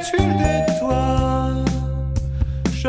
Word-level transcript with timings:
tuile 0.00 0.36
des 0.38 0.78
toits. 0.78 1.50
Je 2.72 2.88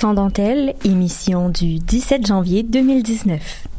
Sans 0.00 0.14
dentelle, 0.14 0.76
émission 0.82 1.50
du 1.50 1.78
17 1.78 2.26
janvier 2.26 2.62
2019. 2.62 3.69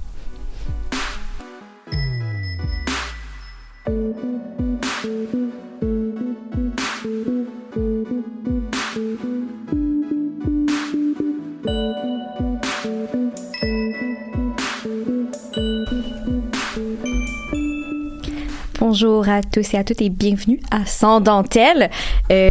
Bonjour 19.01 19.29
à 19.29 19.41
tous 19.41 19.73
et 19.73 19.79
à 19.79 19.83
toutes 19.83 19.99
et 20.03 20.09
bienvenue 20.09 20.59
à 20.69 20.85
Sans 20.85 21.21
dentelle. 21.21 21.89
Euh, 22.31 22.49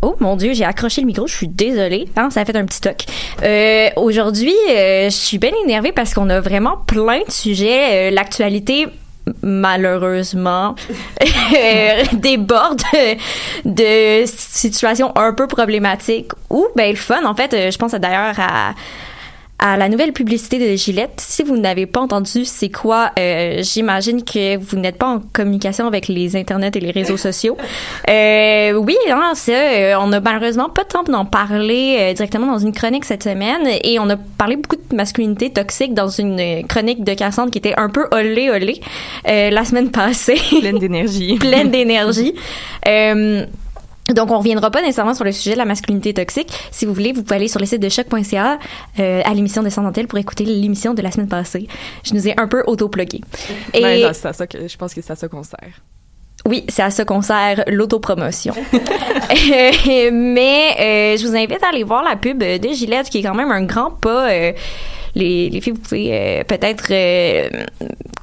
oh 0.00 0.16
mon 0.18 0.34
dieu, 0.34 0.52
j'ai 0.52 0.64
accroché 0.64 1.00
le 1.00 1.06
micro, 1.06 1.28
je 1.28 1.36
suis 1.36 1.46
désolée, 1.46 2.08
hein, 2.16 2.28
ça 2.28 2.40
a 2.40 2.44
fait 2.44 2.56
un 2.56 2.64
petit 2.64 2.80
toc. 2.80 3.04
Euh, 3.44 3.88
Aujourd'hui, 3.94 4.52
euh, 4.70 5.04
je 5.04 5.14
suis 5.14 5.38
bien 5.38 5.52
énervée 5.64 5.92
parce 5.92 6.12
qu'on 6.12 6.28
a 6.28 6.40
vraiment 6.40 6.76
plein 6.88 7.20
de 7.24 7.30
sujets. 7.30 8.10
L'actualité 8.10 8.88
malheureusement 9.42 10.74
déborde 12.14 12.82
de 13.64 14.24
situations 14.26 15.16
un 15.16 15.32
peu 15.32 15.46
problématiques 15.46 16.32
ou 16.50 16.66
ben 16.74 16.90
le 16.90 16.96
fun 16.96 17.24
en 17.24 17.36
fait 17.36 17.70
je 17.70 17.78
pense 17.78 17.92
d'ailleurs 17.92 18.34
à 18.40 18.74
à 19.62 19.76
la 19.76 19.88
nouvelle 19.88 20.12
publicité 20.12 20.58
de 20.58 20.76
Gillette. 20.76 21.20
Si 21.20 21.44
vous 21.44 21.56
n'avez 21.56 21.86
pas 21.86 22.00
entendu 22.00 22.44
c'est 22.44 22.68
quoi, 22.68 23.12
euh, 23.16 23.62
j'imagine 23.62 24.24
que 24.24 24.56
vous 24.56 24.76
n'êtes 24.76 24.98
pas 24.98 25.06
en 25.06 25.20
communication 25.32 25.86
avec 25.86 26.08
les 26.08 26.34
internets 26.34 26.72
et 26.74 26.80
les 26.80 26.90
réseaux 26.90 27.16
sociaux. 27.16 27.56
Euh, 28.08 28.72
oui, 28.74 28.96
hein, 29.10 29.32
euh, 29.48 29.94
on 30.00 30.12
a 30.12 30.20
malheureusement 30.20 30.68
pas 30.68 30.82
de 30.82 30.88
temps 30.88 31.02
d'en 31.04 31.24
parler 31.24 31.96
euh, 31.98 32.12
directement 32.12 32.46
dans 32.46 32.58
une 32.58 32.72
chronique 32.72 33.04
cette 33.04 33.22
semaine 33.22 33.66
et 33.82 33.98
on 33.98 34.08
a 34.10 34.16
parlé 34.16 34.56
beaucoup 34.56 34.76
de 34.76 34.96
masculinité 34.96 35.50
toxique 35.50 35.94
dans 35.94 36.08
une 36.08 36.38
euh, 36.40 36.62
chronique 36.62 37.04
de 37.04 37.14
Cassandre 37.14 37.50
qui 37.50 37.58
était 37.58 37.74
un 37.76 37.88
peu 37.88 38.06
olé 38.12 38.50
olé 38.50 38.80
euh, 39.28 39.50
la 39.50 39.64
semaine 39.64 39.90
passée. 39.90 40.40
Pleine 40.60 40.78
d'énergie. 40.78 41.36
pleine 41.40 41.70
d'énergie. 41.70 42.34
Donc, 44.14 44.30
on 44.30 44.38
reviendra 44.38 44.70
pas 44.70 44.80
nécessairement 44.80 45.14
sur 45.14 45.24
le 45.24 45.32
sujet 45.32 45.52
de 45.52 45.58
la 45.58 45.64
masculinité 45.64 46.14
toxique. 46.14 46.48
Si 46.70 46.86
vous 46.86 46.92
voulez, 46.94 47.12
vous 47.12 47.22
pouvez 47.22 47.36
aller 47.36 47.48
sur 47.48 47.60
le 47.60 47.66
site 47.66 47.80
de 47.80 47.88
choc.ca 47.88 48.58
euh, 48.98 49.22
à 49.24 49.34
l'émission 49.34 49.62
de 49.62 49.68
Sandantelle 49.68 50.06
pour 50.06 50.18
écouter 50.18 50.44
l'émission 50.44 50.94
de 50.94 51.02
la 51.02 51.10
semaine 51.10 51.28
passée. 51.28 51.66
Je 52.04 52.14
nous 52.14 52.26
ai 52.28 52.34
un 52.38 52.46
peu 52.48 52.62
auto-plugué. 52.66 53.20
Et 53.74 53.80
Ben, 53.82 54.02
non, 54.02 54.10
c'est 54.12 54.28
à 54.28 54.32
ça 54.32 54.46
que, 54.46 54.68
je 54.68 54.76
pense 54.76 54.94
que 54.94 55.00
c'est 55.02 55.12
à 55.12 55.16
ça 55.16 55.28
qu'on 55.28 55.42
sert. 55.42 55.80
oui, 56.46 56.64
c'est 56.68 56.82
à 56.82 56.90
ça 56.90 57.04
qu'on 57.04 57.22
sert 57.22 57.64
l'autopromotion. 57.68 58.54
Euh, 59.32 60.10
mais 60.12 60.76
euh, 60.78 61.16
je 61.16 61.26
vous 61.26 61.34
invite 61.34 61.62
à 61.62 61.68
aller 61.68 61.84
voir 61.84 62.02
la 62.04 62.16
pub 62.16 62.38
de 62.38 62.68
Gillette, 62.72 63.08
qui 63.08 63.18
est 63.18 63.22
quand 63.22 63.34
même 63.34 63.50
un 63.50 63.62
grand 63.62 63.90
pas. 63.90 64.30
euh, 64.30 64.52
les, 65.14 65.48
les 65.48 65.60
filles, 65.62 65.72
vous 65.72 65.80
pouvez 65.80 66.42
peut-être 66.46 66.92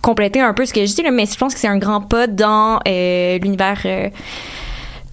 compléter 0.02 0.40
un 0.40 0.54
peu 0.54 0.66
ce 0.66 0.74
que 0.74 0.86
je 0.86 0.94
dis, 0.94 1.02
là, 1.02 1.10
mais 1.12 1.26
je 1.26 1.36
pense 1.36 1.54
que 1.56 1.60
c'est 1.60 1.68
un 1.68 1.78
grand 1.80 2.02
pas 2.02 2.28
dans 2.28 2.80
l'univers 2.86 3.82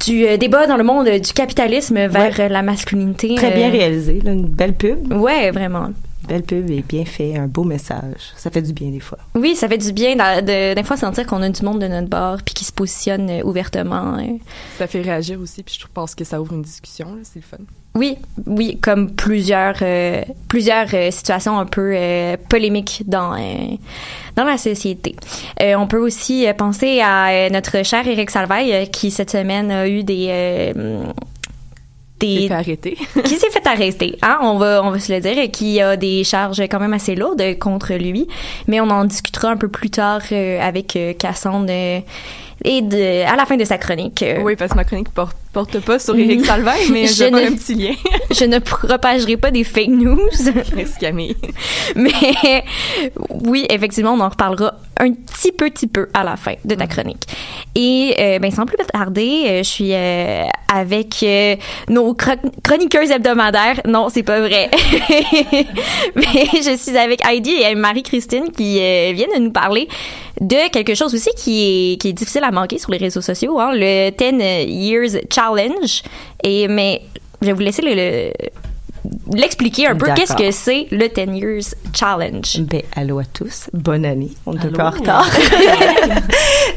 du 0.05 0.27
euh, 0.27 0.37
débat 0.37 0.67
dans 0.67 0.77
le 0.77 0.85
monde 0.85 1.09
euh, 1.09 1.19
du 1.19 1.33
capitalisme 1.33 2.07
vers 2.07 2.41
euh, 2.41 2.49
la 2.49 2.63
masculinité. 2.63 3.35
Très 3.35 3.53
bien 3.53 3.71
réalisé, 3.71 4.21
là, 4.23 4.33
une 4.33 4.47
belle 4.47 4.75
pub. 4.75 5.13
Ouais, 5.13 5.51
vraiment. 5.51 5.89
Belle 6.29 6.43
pub 6.43 6.71
et 6.71 6.83
bien 6.83 7.05
fait, 7.05 7.37
un 7.37 7.47
beau 7.47 7.63
message. 7.65 8.33
Ça 8.37 8.51
fait 8.51 8.63
du 8.63 8.73
bien 8.73 8.91
des 8.91 9.01
fois. 9.01 9.19
Oui, 9.35 9.55
ça 9.55 9.69
fait 9.69 9.79
du 9.79 9.93
bien 9.93 10.17
de, 10.17 10.75
des 10.75 10.83
fois 10.83 10.97
sentir 10.97 11.27
qu'on 11.27 11.41
a 11.43 11.49
du 11.49 11.63
monde 11.63 11.81
de 11.81 11.87
notre 11.87 12.09
bord 12.09 12.39
puis 12.45 12.55
qui 12.55 12.65
se 12.65 12.73
positionne 12.73 13.31
euh, 13.31 13.43
ouvertement. 13.45 14.17
euh. 14.19 14.37
Ça 14.79 14.87
fait 14.87 15.03
réagir 15.03 15.41
aussi, 15.41 15.63
puis 15.63 15.79
je 15.81 15.87
pense 15.93 16.15
que 16.15 16.25
ça 16.25 16.41
ouvre 16.41 16.53
une 16.53 16.63
discussion, 16.63 17.07
c'est 17.23 17.37
le 17.37 17.43
fun. 17.43 17.63
Oui, 17.95 18.19
oui, 18.47 18.79
comme 18.83 19.11
plusieurs 19.13 19.77
euh, 19.81 20.21
plusieurs 20.49 20.89
euh, 20.93 21.11
situations 21.11 21.59
un 21.59 21.65
peu 21.65 21.93
euh, 21.95 22.37
polémiques 22.51 23.05
dans 23.07 23.33
euh, 23.35 23.77
dans 24.35 24.45
la 24.45 24.59
société. 24.59 25.17
Euh, 25.63 25.77
on 25.77 25.87
peut 25.87 25.99
aussi 26.01 26.47
penser 26.59 27.01
à 27.01 27.49
notre 27.51 27.83
cher 27.85 28.07
Éric 28.07 28.31
Salvaille 28.31 28.91
qui 28.91 29.11
cette 29.11 29.31
semaine 29.31 29.71
a 29.71 29.89
eu 29.89 30.03
des 30.03 30.73
euh, 32.25 32.27
C'est 32.29 32.41
des 32.41 32.49
fait 32.49 32.55
arrêter. 32.55 32.97
qui 33.25 33.35
s'est 33.37 33.51
fait 33.51 33.67
arrêter, 33.67 34.19
hein, 34.23 34.39
on 34.43 34.57
va 34.59 34.83
on 34.85 34.91
va 34.91 34.99
se 34.99 35.13
le 35.13 35.21
dire, 35.21 35.39
et 35.39 35.51
qui 35.51 35.81
a 35.81 35.97
des 35.97 36.25
charges 36.25 36.61
quand 36.71 36.81
même 36.81 36.95
assez 36.95 37.15
lourdes 37.15 37.59
contre 37.59 37.95
lui, 37.95 38.27
mais 38.69 38.81
on 38.81 38.89
en 38.91 39.05
discutera 39.05 39.51
un 39.51 39.57
peu 39.57 39.69
plus 39.69 39.91
tard 39.91 40.23
euh, 40.33 40.61
avec 40.61 40.97
euh, 40.97 41.13
Cassandre 41.13 41.67
euh, 41.71 42.01
et 42.65 42.81
de, 42.83 43.25
à 43.31 43.37
la 43.37 43.45
fin 43.45 43.57
de 43.57 43.65
sa 43.65 43.77
chronique. 43.79 44.23
euh, 44.23 44.41
oui, 44.43 44.57
parce 44.57 44.71
que 44.73 44.77
ma 44.77 44.85
chronique 44.85 45.11
porte, 45.11 45.37
porte 45.57 45.81
pas 45.89 45.99
sur 45.99 46.15
Éric 46.15 46.45
Salvaille, 46.45 46.91
mais 46.93 47.07
Je 47.07 47.25
ne- 47.25 47.39
un 47.49 47.53
petit 47.55 47.75
lien. 47.75 47.95
Je 48.31 48.45
ne 48.45 48.59
propagerai 48.59 49.39
pas 49.39 49.51
des 49.51 49.65
fake 49.65 49.89
news. 49.89 50.19
Merci 50.75 50.99
Camille. 51.01 51.35
Mais 51.95 52.13
oui, 53.31 53.65
effectivement, 53.71 54.13
on 54.13 54.21
en 54.21 54.29
reparlera 54.29 54.75
un 55.01 55.13
petit 55.13 55.53
peu, 55.53 55.71
petit 55.71 55.87
peu 55.87 56.09
à 56.13 56.25
la 56.25 56.37
fin 56.37 56.55
de 56.65 56.75
ta 56.75 56.87
chronique. 56.87 57.25
Et 57.75 58.15
euh, 58.19 58.39
ben 58.39 58.51
sans 58.51 58.67
plus 58.67 58.77
tarder, 58.93 59.45
euh, 59.47 59.59
je 59.59 59.69
suis 59.69 59.93
euh, 59.93 60.45
avec 60.73 61.17
euh, 61.23 61.57
nos 61.89 62.13
chro- 62.15 62.39
chroniqueuses 62.63 63.11
hebdomadaires. 63.11 63.81
Non, 63.87 64.09
c'est 64.11 64.23
pas 64.23 64.41
vrai. 64.41 64.71
Mais 66.15 66.47
je 66.55 66.77
suis 66.77 66.97
avec 66.97 67.27
Heidi 67.27 67.53
et 67.63 67.75
Marie-Christine 67.75 68.51
qui 68.57 68.75
viennent 68.79 69.35
de 69.37 69.41
nous 69.41 69.53
parler 69.53 69.89
de 70.41 70.69
quelque 70.71 70.95
chose 70.95 71.15
aussi 71.15 71.31
qui 71.37 71.93
est, 71.95 71.97
qui 71.97 72.09
est 72.09 72.13
difficile 72.13 72.45
à 72.45 72.51
manquer 72.51 72.79
sur 72.79 72.91
les 72.91 72.99
réseaux 72.99 73.23
sociaux, 73.23 73.59
hein, 73.59 73.71
le 73.73 74.11
10 74.11 74.71
Years 74.71 75.23
Challenge. 75.33 75.46
Et 76.43 76.69
mais 76.69 77.03
je 77.41 77.47
vais 77.47 77.53
vous 77.53 77.61
laisser 77.61 77.83
le- 77.83 77.95
le- 77.95 78.33
l'expliquer 79.37 79.87
un 79.87 79.95
peu. 79.97 80.07
Qu'est-ce 80.15 80.35
que 80.35 80.51
c'est 80.51 80.87
le 80.91 81.09
10 81.09 81.39
Years 81.39 81.75
Challenge? 81.95 82.61
Ben, 82.61 82.83
allô 82.95 83.19
à 83.21 83.25
tous. 83.25 83.69
Bonne 83.73 84.05
année. 84.05 84.31
On 84.47 84.55
est 84.57 84.65
un 84.65 84.69
peu 84.71 84.83
en 84.83 84.91
retard. 84.91 85.29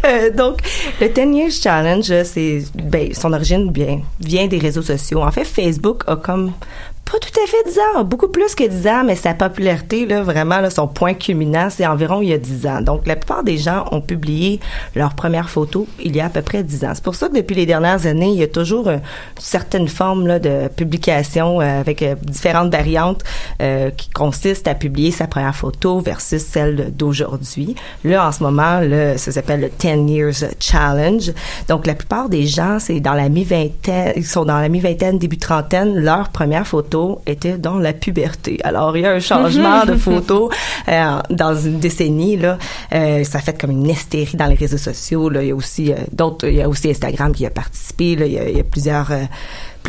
Euh, 0.05 0.31
donc, 0.31 0.59
le 1.01 1.09
10 1.09 1.35
Years 1.37 1.51
Challenge, 1.51 2.23
c'est, 2.23 2.63
ben, 2.75 3.13
son 3.13 3.33
origine 3.33 3.71
vient, 3.71 3.99
vient 4.19 4.47
des 4.47 4.57
réseaux 4.57 4.81
sociaux. 4.81 5.21
En 5.21 5.31
fait, 5.31 5.43
Facebook 5.43 6.03
a 6.07 6.15
comme 6.15 6.53
pas 7.11 7.17
tout 7.17 7.39
à 7.43 7.47
fait 7.47 7.63
10 7.65 7.79
ans, 7.79 8.03
beaucoup 8.03 8.27
plus 8.27 8.53
que 8.53 8.67
10 8.67 8.87
ans, 8.87 9.03
mais 9.03 9.15
sa 9.15 9.33
popularité, 9.33 10.05
là, 10.05 10.21
vraiment, 10.21 10.59
là, 10.59 10.69
son 10.69 10.87
point 10.87 11.15
culminant, 11.15 11.69
c'est 11.69 11.87
environ 11.87 12.21
il 12.21 12.29
y 12.29 12.33
a 12.33 12.37
10 12.37 12.67
ans. 12.67 12.81
Donc, 12.81 13.07
la 13.07 13.15
plupart 13.15 13.43
des 13.43 13.57
gens 13.57 13.85
ont 13.91 14.01
publié 14.01 14.59
leur 14.95 15.15
première 15.15 15.49
photo 15.49 15.87
il 15.99 16.15
y 16.15 16.21
a 16.21 16.25
à 16.25 16.29
peu 16.29 16.43
près 16.43 16.63
10 16.63 16.85
ans. 16.85 16.91
C'est 16.93 17.03
pour 17.03 17.15
ça 17.15 17.27
que 17.27 17.35
depuis 17.35 17.55
les 17.55 17.65
dernières 17.65 18.05
années, 18.05 18.29
il 18.29 18.37
y 18.37 18.43
a 18.43 18.47
toujours 18.47 18.87
euh, 18.87 18.97
une 18.97 19.01
certaine 19.41 19.87
forme 19.87 20.27
là, 20.27 20.37
de 20.37 20.67
publication 20.67 21.61
euh, 21.61 21.79
avec 21.79 22.03
euh, 22.03 22.15
différentes 22.21 22.71
variantes 22.71 23.23
euh, 23.61 23.89
qui 23.89 24.09
consistent 24.09 24.67
à 24.67 24.75
publier 24.75 25.11
sa 25.11 25.25
première 25.25 25.55
photo 25.55 25.99
versus 25.99 26.43
celle 26.43 26.93
d'aujourd'hui. 26.95 27.75
Là, 28.03 28.27
en 28.27 28.31
ce 28.31 28.43
moment, 28.43 28.81
là, 28.81 29.17
ça 29.17 29.31
s'appelle 29.31 29.61
le 29.61 29.69
10 29.69 30.11
Years 30.11 30.43
Challenge. 30.59 31.31
Donc, 31.67 31.87
la 31.87 31.95
plupart 31.95 32.29
des 32.29 32.45
gens, 32.45 32.77
c'est 32.79 32.99
dans 32.99 33.13
la 33.13 33.29
mi-vingtaine, 33.29 34.13
ils 34.15 34.25
sont 34.25 34.45
dans 34.45 34.59
la 34.59 34.69
mi-vingtaine, 34.69 35.17
début 35.17 35.37
trentaine, 35.37 35.95
leur 35.95 36.29
première 36.29 36.67
photo 36.67 36.98
était 37.25 37.57
dans 37.57 37.77
la 37.77 37.93
puberté. 37.93 38.59
Alors, 38.63 38.95
il 38.95 39.03
y 39.03 39.05
a 39.05 39.11
un 39.11 39.19
changement 39.19 39.85
de 39.85 39.95
photo 39.95 40.49
euh, 40.87 41.19
dans 41.29 41.55
une 41.55 41.79
décennie, 41.79 42.37
là. 42.37 42.57
Euh, 42.93 43.23
ça 43.23 43.39
a 43.39 43.41
fait 43.41 43.59
comme 43.59 43.71
une 43.71 43.87
hystérie 43.87 44.37
dans 44.37 44.47
les 44.47 44.55
réseaux 44.55 44.77
sociaux, 44.77 45.29
là. 45.29 45.41
Il 45.41 45.49
y 45.49 45.51
a 45.51 45.55
aussi 45.55 45.91
euh, 45.91 45.97
d'autres, 46.11 46.47
il 46.47 46.55
y 46.55 46.61
a 46.61 46.69
aussi 46.69 46.89
Instagram 46.89 47.33
qui 47.33 47.45
a 47.45 47.49
participé, 47.49 48.15
là. 48.15 48.25
Il 48.25 48.33
y 48.33 48.39
a, 48.39 48.49
il 48.49 48.57
y 48.57 48.61
a 48.61 48.63
plusieurs... 48.63 49.11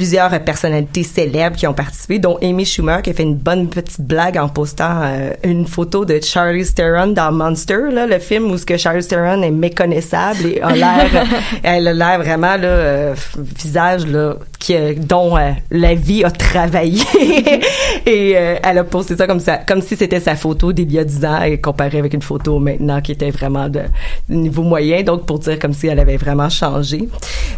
euh, 0.00 0.10
plusieurs 0.10 0.40
personnalités 0.40 1.02
célèbres 1.02 1.56
qui 1.56 1.66
ont 1.66 1.74
participé, 1.74 2.18
dont 2.18 2.38
Amy 2.42 2.64
Schumer 2.64 3.02
qui 3.02 3.10
a 3.10 3.12
fait 3.12 3.22
une 3.22 3.36
bonne 3.36 3.68
petite 3.68 4.00
blague 4.00 4.38
en 4.38 4.48
postant 4.48 5.02
euh, 5.02 5.32
une 5.44 5.66
photo 5.66 6.04
de 6.04 6.20
Charlize 6.20 6.74
Theron 6.74 7.08
dans 7.08 7.32
Monster, 7.32 7.90
là, 7.92 8.06
le 8.06 8.18
film 8.18 8.50
où 8.50 8.58
ce 8.58 8.66
que 8.66 8.76
Charlize 8.76 9.08
Theron 9.08 9.42
est 9.42 9.50
méconnaissable 9.50 10.46
et 10.46 10.60
a 10.60 10.74
l'air, 10.74 11.26
elle 11.62 11.88
a 11.88 11.94
l'air 11.94 12.18
vraiment 12.18 12.56
là, 12.56 12.64
euh, 12.64 13.14
visage 13.36 14.06
là, 14.06 14.36
qui, 14.58 14.74
dont 14.96 15.36
euh, 15.36 15.52
la 15.70 15.94
vie 15.94 16.22
a 16.24 16.30
travaillé 16.30 17.02
et 18.06 18.36
euh, 18.36 18.56
elle 18.62 18.78
a 18.78 18.84
posté 18.84 19.16
ça 19.16 19.26
comme 19.26 19.40
ça, 19.40 19.58
comme 19.58 19.80
si 19.80 19.96
c'était 19.96 20.20
sa 20.20 20.36
photo 20.36 20.72
d'il 20.72 20.92
y 20.92 20.98
a 20.98 21.04
10 21.04 21.24
ans 21.24 21.42
et 21.42 21.58
comparé 21.58 21.98
avec 21.98 22.14
une 22.14 22.22
photo 22.22 22.58
maintenant 22.58 23.00
qui 23.00 23.12
était 23.12 23.30
vraiment 23.30 23.68
de 23.68 23.82
niveau 24.28 24.62
moyen, 24.62 25.02
donc 25.02 25.26
pour 25.26 25.38
dire 25.38 25.58
comme 25.58 25.72
si 25.72 25.86
elle 25.86 25.98
avait 25.98 26.16
vraiment 26.16 26.48
changé. 26.48 27.08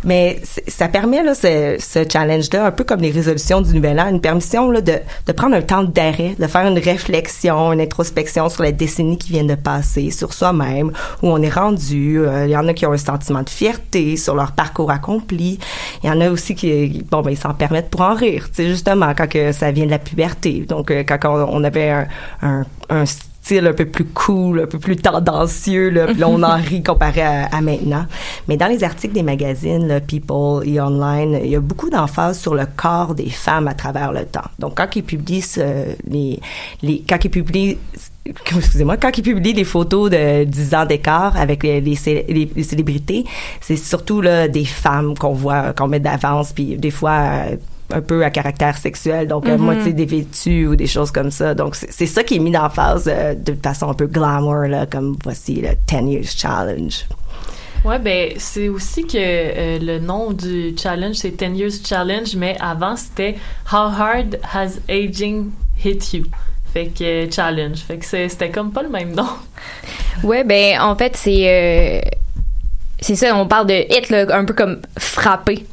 Mais 0.04 0.40
ça 0.68 0.88
permet 0.88 1.22
là 1.22 1.34
ce, 1.34 1.76
ce 1.78 2.00
challenge-là, 2.32 2.66
un 2.66 2.70
peu 2.70 2.84
comme 2.84 3.00
les 3.00 3.10
résolutions 3.10 3.60
du 3.60 3.74
nouvel 3.74 4.00
an, 4.00 4.08
une 4.08 4.20
permission 4.20 4.70
là 4.70 4.80
de, 4.80 4.94
de 5.26 5.32
prendre 5.32 5.54
un 5.56 5.62
temps 5.62 5.82
d'arrêt, 5.82 6.34
de 6.38 6.46
faire 6.46 6.66
une 6.66 6.78
réflexion, 6.78 7.72
une 7.72 7.80
introspection 7.80 8.48
sur 8.48 8.62
la 8.62 8.72
décennie 8.72 9.18
qui 9.18 9.32
vient 9.32 9.44
de 9.44 9.54
passer, 9.54 10.10
sur 10.10 10.32
soi-même, 10.32 10.92
où 11.22 11.28
on 11.28 11.40
est 11.42 11.50
rendu. 11.50 12.20
Euh, 12.20 12.46
Il 12.46 12.50
y 12.50 12.56
en 12.56 12.66
a 12.68 12.74
qui 12.74 12.86
ont 12.86 12.92
un 12.92 12.96
sentiment 12.96 13.42
de 13.42 13.50
fierté 13.50 14.16
sur 14.16 14.34
leur 14.34 14.52
parcours 14.52 14.90
accompli. 14.90 15.58
Il 16.02 16.08
y 16.08 16.10
en 16.10 16.20
a 16.20 16.30
aussi 16.30 16.54
qui, 16.54 17.04
bon 17.10 17.22
ben 17.22 17.30
ils 17.30 17.38
s'en 17.38 17.54
permettent 17.54 17.90
pour 17.90 18.02
en 18.02 18.14
rire, 18.14 18.46
tu 18.48 18.62
sais 18.62 18.68
justement 18.68 19.12
quand 19.16 19.28
que 19.28 19.52
ça 19.52 19.70
vient 19.70 19.86
de 19.86 19.90
la 19.90 19.98
puberté. 19.98 20.64
Donc 20.68 20.90
euh, 20.90 21.04
quand 21.04 21.18
on, 21.24 21.64
avait 21.64 21.90
un, 21.90 22.08
un, 22.42 22.64
un 22.90 23.04
style 23.42 23.66
un 23.66 23.72
peu 23.72 23.86
plus 23.86 24.04
cool, 24.04 24.60
un 24.60 24.66
peu 24.66 24.78
plus 24.78 24.96
tendancieux, 24.96 25.90
là, 25.90 26.06
puis 26.06 26.16
là, 26.18 26.28
on 26.28 26.42
en 26.42 26.54
rit 26.56 26.82
comparé 26.82 27.22
à, 27.22 27.46
à 27.46 27.60
maintenant. 27.60 28.06
Mais 28.48 28.56
dans 28.56 28.68
les 28.68 28.84
articles 28.84 29.14
des 29.14 29.22
magazines, 29.24 29.88
là, 29.88 30.00
People 30.00 30.66
et 30.66 30.80
Online, 30.80 31.40
il 31.42 31.50
y 31.50 31.56
a 31.56 31.60
beaucoup 31.60 31.90
d'emphase 31.90 32.38
sur 32.38 32.54
le 32.54 32.66
corps 32.76 33.14
des 33.14 33.30
femmes 33.30 33.66
à 33.68 33.74
travers 33.74 34.12
le 34.12 34.24
temps. 34.26 34.48
Donc, 34.60 34.76
quand 34.76 34.86
ils 34.94 35.02
publient 35.02 35.44
les, 36.08 36.38
les, 36.82 37.02
quand 37.08 37.24
ils 37.24 37.30
publient 37.30 37.78
excusez-moi, 38.24 38.96
quand 38.98 39.18
ils 39.18 39.22
publient 39.22 39.52
des 39.54 39.64
photos 39.64 40.08
de 40.08 40.44
10 40.44 40.74
ans 40.76 40.86
d'écart 40.86 41.36
avec 41.36 41.64
les, 41.64 41.80
les, 41.80 41.96
cé- 41.96 42.24
les- 42.28 42.48
les 42.54 42.62
célébrités, 42.62 43.24
c'est 43.60 43.74
surtout 43.76 44.20
là 44.20 44.46
des 44.46 44.64
femmes 44.64 45.18
qu'on 45.18 45.32
voit, 45.32 45.72
qu'on 45.72 45.88
met 45.88 45.98
d'avance, 45.98 46.52
puis 46.52 46.76
des 46.76 46.92
fois 46.92 47.10
euh, 47.50 47.56
un 47.92 48.00
peu 48.00 48.24
à 48.24 48.30
caractère 48.30 48.76
sexuel, 48.78 49.28
donc 49.28 49.46
à 49.48 49.56
Mhm. 49.56 49.62
moitié 49.64 49.92
dévêtues 49.92 50.66
ou 50.66 50.76
des 50.76 50.86
choses 50.86 51.10
comme 51.10 51.30
ça. 51.30 51.54
Donc 51.54 51.74
c'est 51.76 52.06
ça 52.06 52.24
qui 52.24 52.36
est 52.36 52.38
mis 52.38 52.56
en 52.56 52.70
phase 52.70 53.08
euh, 53.12 53.34
de 53.34 53.54
façon 53.62 53.88
un 53.90 53.94
peu 53.94 54.06
glamour 54.06 54.66
là, 54.68 54.86
comme 54.86 55.16
voici 55.22 55.60
le 55.62 55.70
10 55.86 56.10
Years 56.12 56.30
Challenge. 56.36 57.06
Ouais, 57.84 57.98
ben 57.98 58.30
c'est 58.38 58.68
aussi 58.68 59.04
que 59.06 59.16
euh, 59.18 59.78
le 59.80 59.98
nom 59.98 60.30
du 60.32 60.72
challenge 60.80 61.16
c'est 61.16 61.30
10 61.36 61.56
Years 61.58 61.72
Challenge, 61.84 62.36
mais 62.36 62.56
avant 62.60 62.94
c'était 62.96 63.36
How 63.72 63.88
Hard 63.98 64.38
Has 64.54 64.78
Aging 64.88 65.50
Hit 65.84 66.12
You? 66.14 66.24
Fait 66.72 66.86
que 66.86 67.04
euh, 67.26 67.30
challenge. 67.30 67.78
Fait 67.80 67.98
que 67.98 68.04
c'est- 68.06 68.28
c'était 68.28 68.50
comme 68.50 68.70
pas 68.72 68.82
le 68.82 68.88
même 68.88 69.12
nom. 69.14 69.26
Ouais, 70.22 70.44
ben 70.44 70.80
en 70.80 70.94
fait, 70.94 71.16
c'est 71.16 71.48
euh, 71.48 72.00
c'est 73.00 73.16
ça, 73.16 73.34
on 73.36 73.46
parle 73.48 73.66
de 73.66 73.74
hit 73.92 74.08
là, 74.10 74.24
un 74.30 74.44
peu 74.44 74.54
comme 74.54 74.80
frapper. 74.96 75.66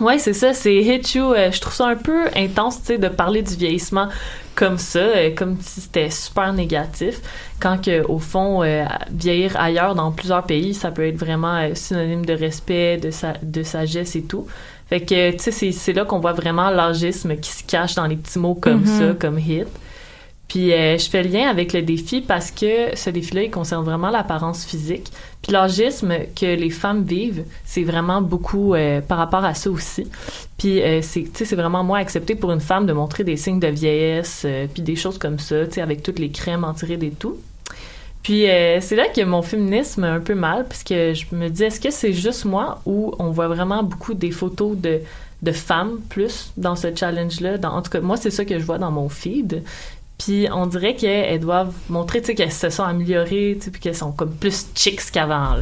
Ouais, 0.00 0.18
c'est 0.18 0.34
ça, 0.34 0.52
c'est 0.52 0.74
Hit 0.76 1.14
You. 1.14 1.32
Euh, 1.32 1.50
je 1.50 1.58
trouve 1.60 1.72
ça 1.72 1.86
un 1.86 1.96
peu 1.96 2.26
intense, 2.36 2.80
tu 2.80 2.86
sais, 2.88 2.98
de 2.98 3.08
parler 3.08 3.40
du 3.42 3.54
vieillissement 3.54 4.08
comme 4.54 4.76
ça, 4.76 4.98
euh, 4.98 5.34
comme 5.34 5.56
si 5.60 5.80
c'était 5.80 6.10
super 6.10 6.52
négatif, 6.52 7.20
quand 7.60 7.82
que 7.82 8.02
au 8.06 8.18
fond, 8.18 8.62
euh, 8.62 8.84
vieillir 9.10 9.58
ailleurs 9.58 9.94
dans 9.94 10.12
plusieurs 10.12 10.42
pays, 10.44 10.74
ça 10.74 10.90
peut 10.90 11.06
être 11.06 11.16
vraiment 11.16 11.74
synonyme 11.74 12.26
de 12.26 12.34
respect, 12.34 12.98
de, 12.98 13.10
sa 13.10 13.34
de 13.42 13.62
sagesse 13.62 14.16
et 14.16 14.22
tout. 14.22 14.46
Fait 14.88 15.00
que, 15.00 15.30
tu 15.32 15.50
sais, 15.50 15.72
c'est- 15.72 15.92
là 15.94 16.04
qu'on 16.04 16.20
voit 16.20 16.32
vraiment 16.34 16.68
l'âgisme 16.70 17.36
qui 17.36 17.50
se 17.50 17.64
cache 17.64 17.94
dans 17.94 18.06
les 18.06 18.16
petits 18.16 18.38
mots 18.38 18.54
comme 18.54 18.80
Mhm. 18.82 18.86
ça, 18.86 19.04
comme 19.18 19.38
hit. 19.38 19.66
Puis 20.48 20.72
euh, 20.72 20.96
je 20.96 21.10
fais 21.10 21.24
lien 21.24 21.48
avec 21.48 21.72
le 21.72 21.82
défi 21.82 22.20
parce 22.20 22.50
que 22.50 22.94
ce 22.96 23.10
défi-là, 23.10 23.42
il 23.42 23.50
concerne 23.50 23.84
vraiment 23.84 24.10
l'apparence 24.10 24.64
physique. 24.64 25.10
Puis 25.42 25.52
l'âgisme 25.52 26.14
que 26.34 26.46
les 26.46 26.70
femmes 26.70 27.02
vivent, 27.02 27.44
c'est 27.64 27.82
vraiment 27.82 28.22
beaucoup 28.22 28.74
euh, 28.74 29.00
par 29.00 29.18
rapport 29.18 29.44
à 29.44 29.54
ça 29.54 29.70
aussi. 29.70 30.06
Puis 30.56 30.80
euh, 30.82 31.00
c'est, 31.02 31.26
c'est 31.34 31.56
vraiment 31.56 31.82
moins 31.82 31.98
accepté 31.98 32.34
pour 32.36 32.52
une 32.52 32.60
femme 32.60 32.86
de 32.86 32.92
montrer 32.92 33.24
des 33.24 33.36
signes 33.36 33.60
de 33.60 33.66
vieillesse, 33.66 34.42
euh, 34.44 34.66
puis 34.72 34.82
des 34.82 34.96
choses 34.96 35.18
comme 35.18 35.38
ça, 35.38 35.66
tu 35.66 35.74
sais, 35.74 35.80
avec 35.80 36.02
toutes 36.02 36.18
les 36.18 36.30
crèmes 36.30 36.64
anti-rides 36.64 37.02
et 37.02 37.10
tout. 37.10 37.38
Puis 38.22 38.50
euh, 38.50 38.80
c'est 38.80 38.96
là 38.96 39.08
que 39.08 39.22
mon 39.22 39.42
féminisme 39.42 40.02
a 40.02 40.12
un 40.12 40.20
peu 40.20 40.34
mal, 40.34 40.64
parce 40.66 40.82
que 40.82 41.14
je 41.14 41.26
me 41.32 41.48
dis, 41.48 41.62
est-ce 41.64 41.80
que 41.80 41.90
c'est 41.90 42.12
juste 42.12 42.44
moi 42.44 42.80
ou 42.84 43.14
on 43.18 43.30
voit 43.30 43.46
vraiment 43.48 43.84
beaucoup 43.84 44.14
des 44.14 44.32
photos 44.32 44.76
de, 44.76 45.00
de 45.42 45.52
femmes 45.52 46.00
plus 46.08 46.52
dans 46.56 46.74
ce 46.74 46.88
challenge-là? 46.92 47.58
En 47.70 47.82
tout 47.82 47.90
cas, 47.90 48.00
moi, 48.00 48.16
c'est 48.16 48.32
ça 48.32 48.44
que 48.44 48.58
je 48.58 48.64
vois 48.64 48.78
dans 48.78 48.90
mon 48.90 49.08
feed. 49.08 49.62
Puis 50.18 50.48
on 50.50 50.66
dirait 50.66 50.94
qu'elles 50.94 51.40
doivent 51.40 51.74
montrer, 51.88 52.22
qu'elles 52.22 52.52
se 52.52 52.70
sont 52.70 52.84
améliorées, 52.84 53.58
puis 53.60 53.80
qu'elles 53.80 53.96
sont 53.96 54.12
comme 54.12 54.34
plus 54.34 54.66
chicks 54.74 55.10
qu'avant, 55.12 55.56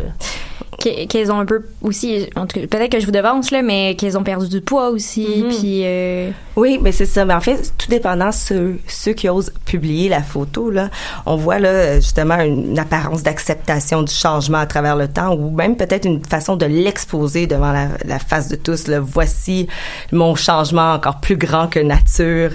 Qu'elles 1.09 1.33
ont 1.33 1.39
un 1.39 1.47
peu 1.47 1.63
aussi, 1.83 2.27
en 2.37 2.47
tout 2.47 2.61
cas, 2.61 2.67
peut-être 2.67 2.93
que 2.93 3.01
je 3.01 3.07
vous 3.07 3.13
devance 3.13 3.51
là, 3.51 3.63
mais 3.63 3.95
qu'elles 3.97 4.19
ont 4.19 4.23
perdu 4.23 4.49
du 4.49 4.61
poids 4.61 4.91
aussi, 4.91 5.27
Mhm. 5.45 5.49
puis 5.49 5.81
euh, 5.85 6.31
Oui, 6.57 6.79
mais 6.81 6.93
c'est 6.93 7.07
ça. 7.07 7.25
Mais 7.25 7.35
en 7.35 7.41
fait, 7.41 7.73
tout 7.79 7.89
dépendant 7.89 8.31
ceux, 8.33 8.79
ceux 8.87 9.13
qui 9.13 9.29
osent 9.29 9.53
publier 9.65 10.09
la 10.09 10.23
photo, 10.23 10.71
là, 10.71 10.91
on 11.27 11.37
voit 11.37 11.59
là 11.59 11.97
justement 12.01 12.39
une, 12.41 12.71
une 12.71 12.79
apparence 12.79 13.23
d'acceptation 13.23 14.03
du 14.03 14.13
changement 14.13 14.59
à 14.59 14.67
travers 14.67 14.95
le 14.97 15.09
temps, 15.09 15.35
ou 15.35 15.51
même 15.51 15.77
peut-être 15.77 16.05
une 16.07 16.25
façon 16.25 16.57
de 16.57 16.67
l'exposer 16.67 17.47
devant 17.47 17.73
la, 17.73 17.89
la 18.05 18.19
face 18.19 18.49
de 18.49 18.57
tous. 18.57 18.87
Là, 18.87 19.01
voici 19.01 19.67
mon 20.13 20.35
changement 20.35 20.93
encore 20.93 21.21
plus 21.21 21.37
grand 21.37 21.67
que 21.69 21.81
nature. 21.81 22.51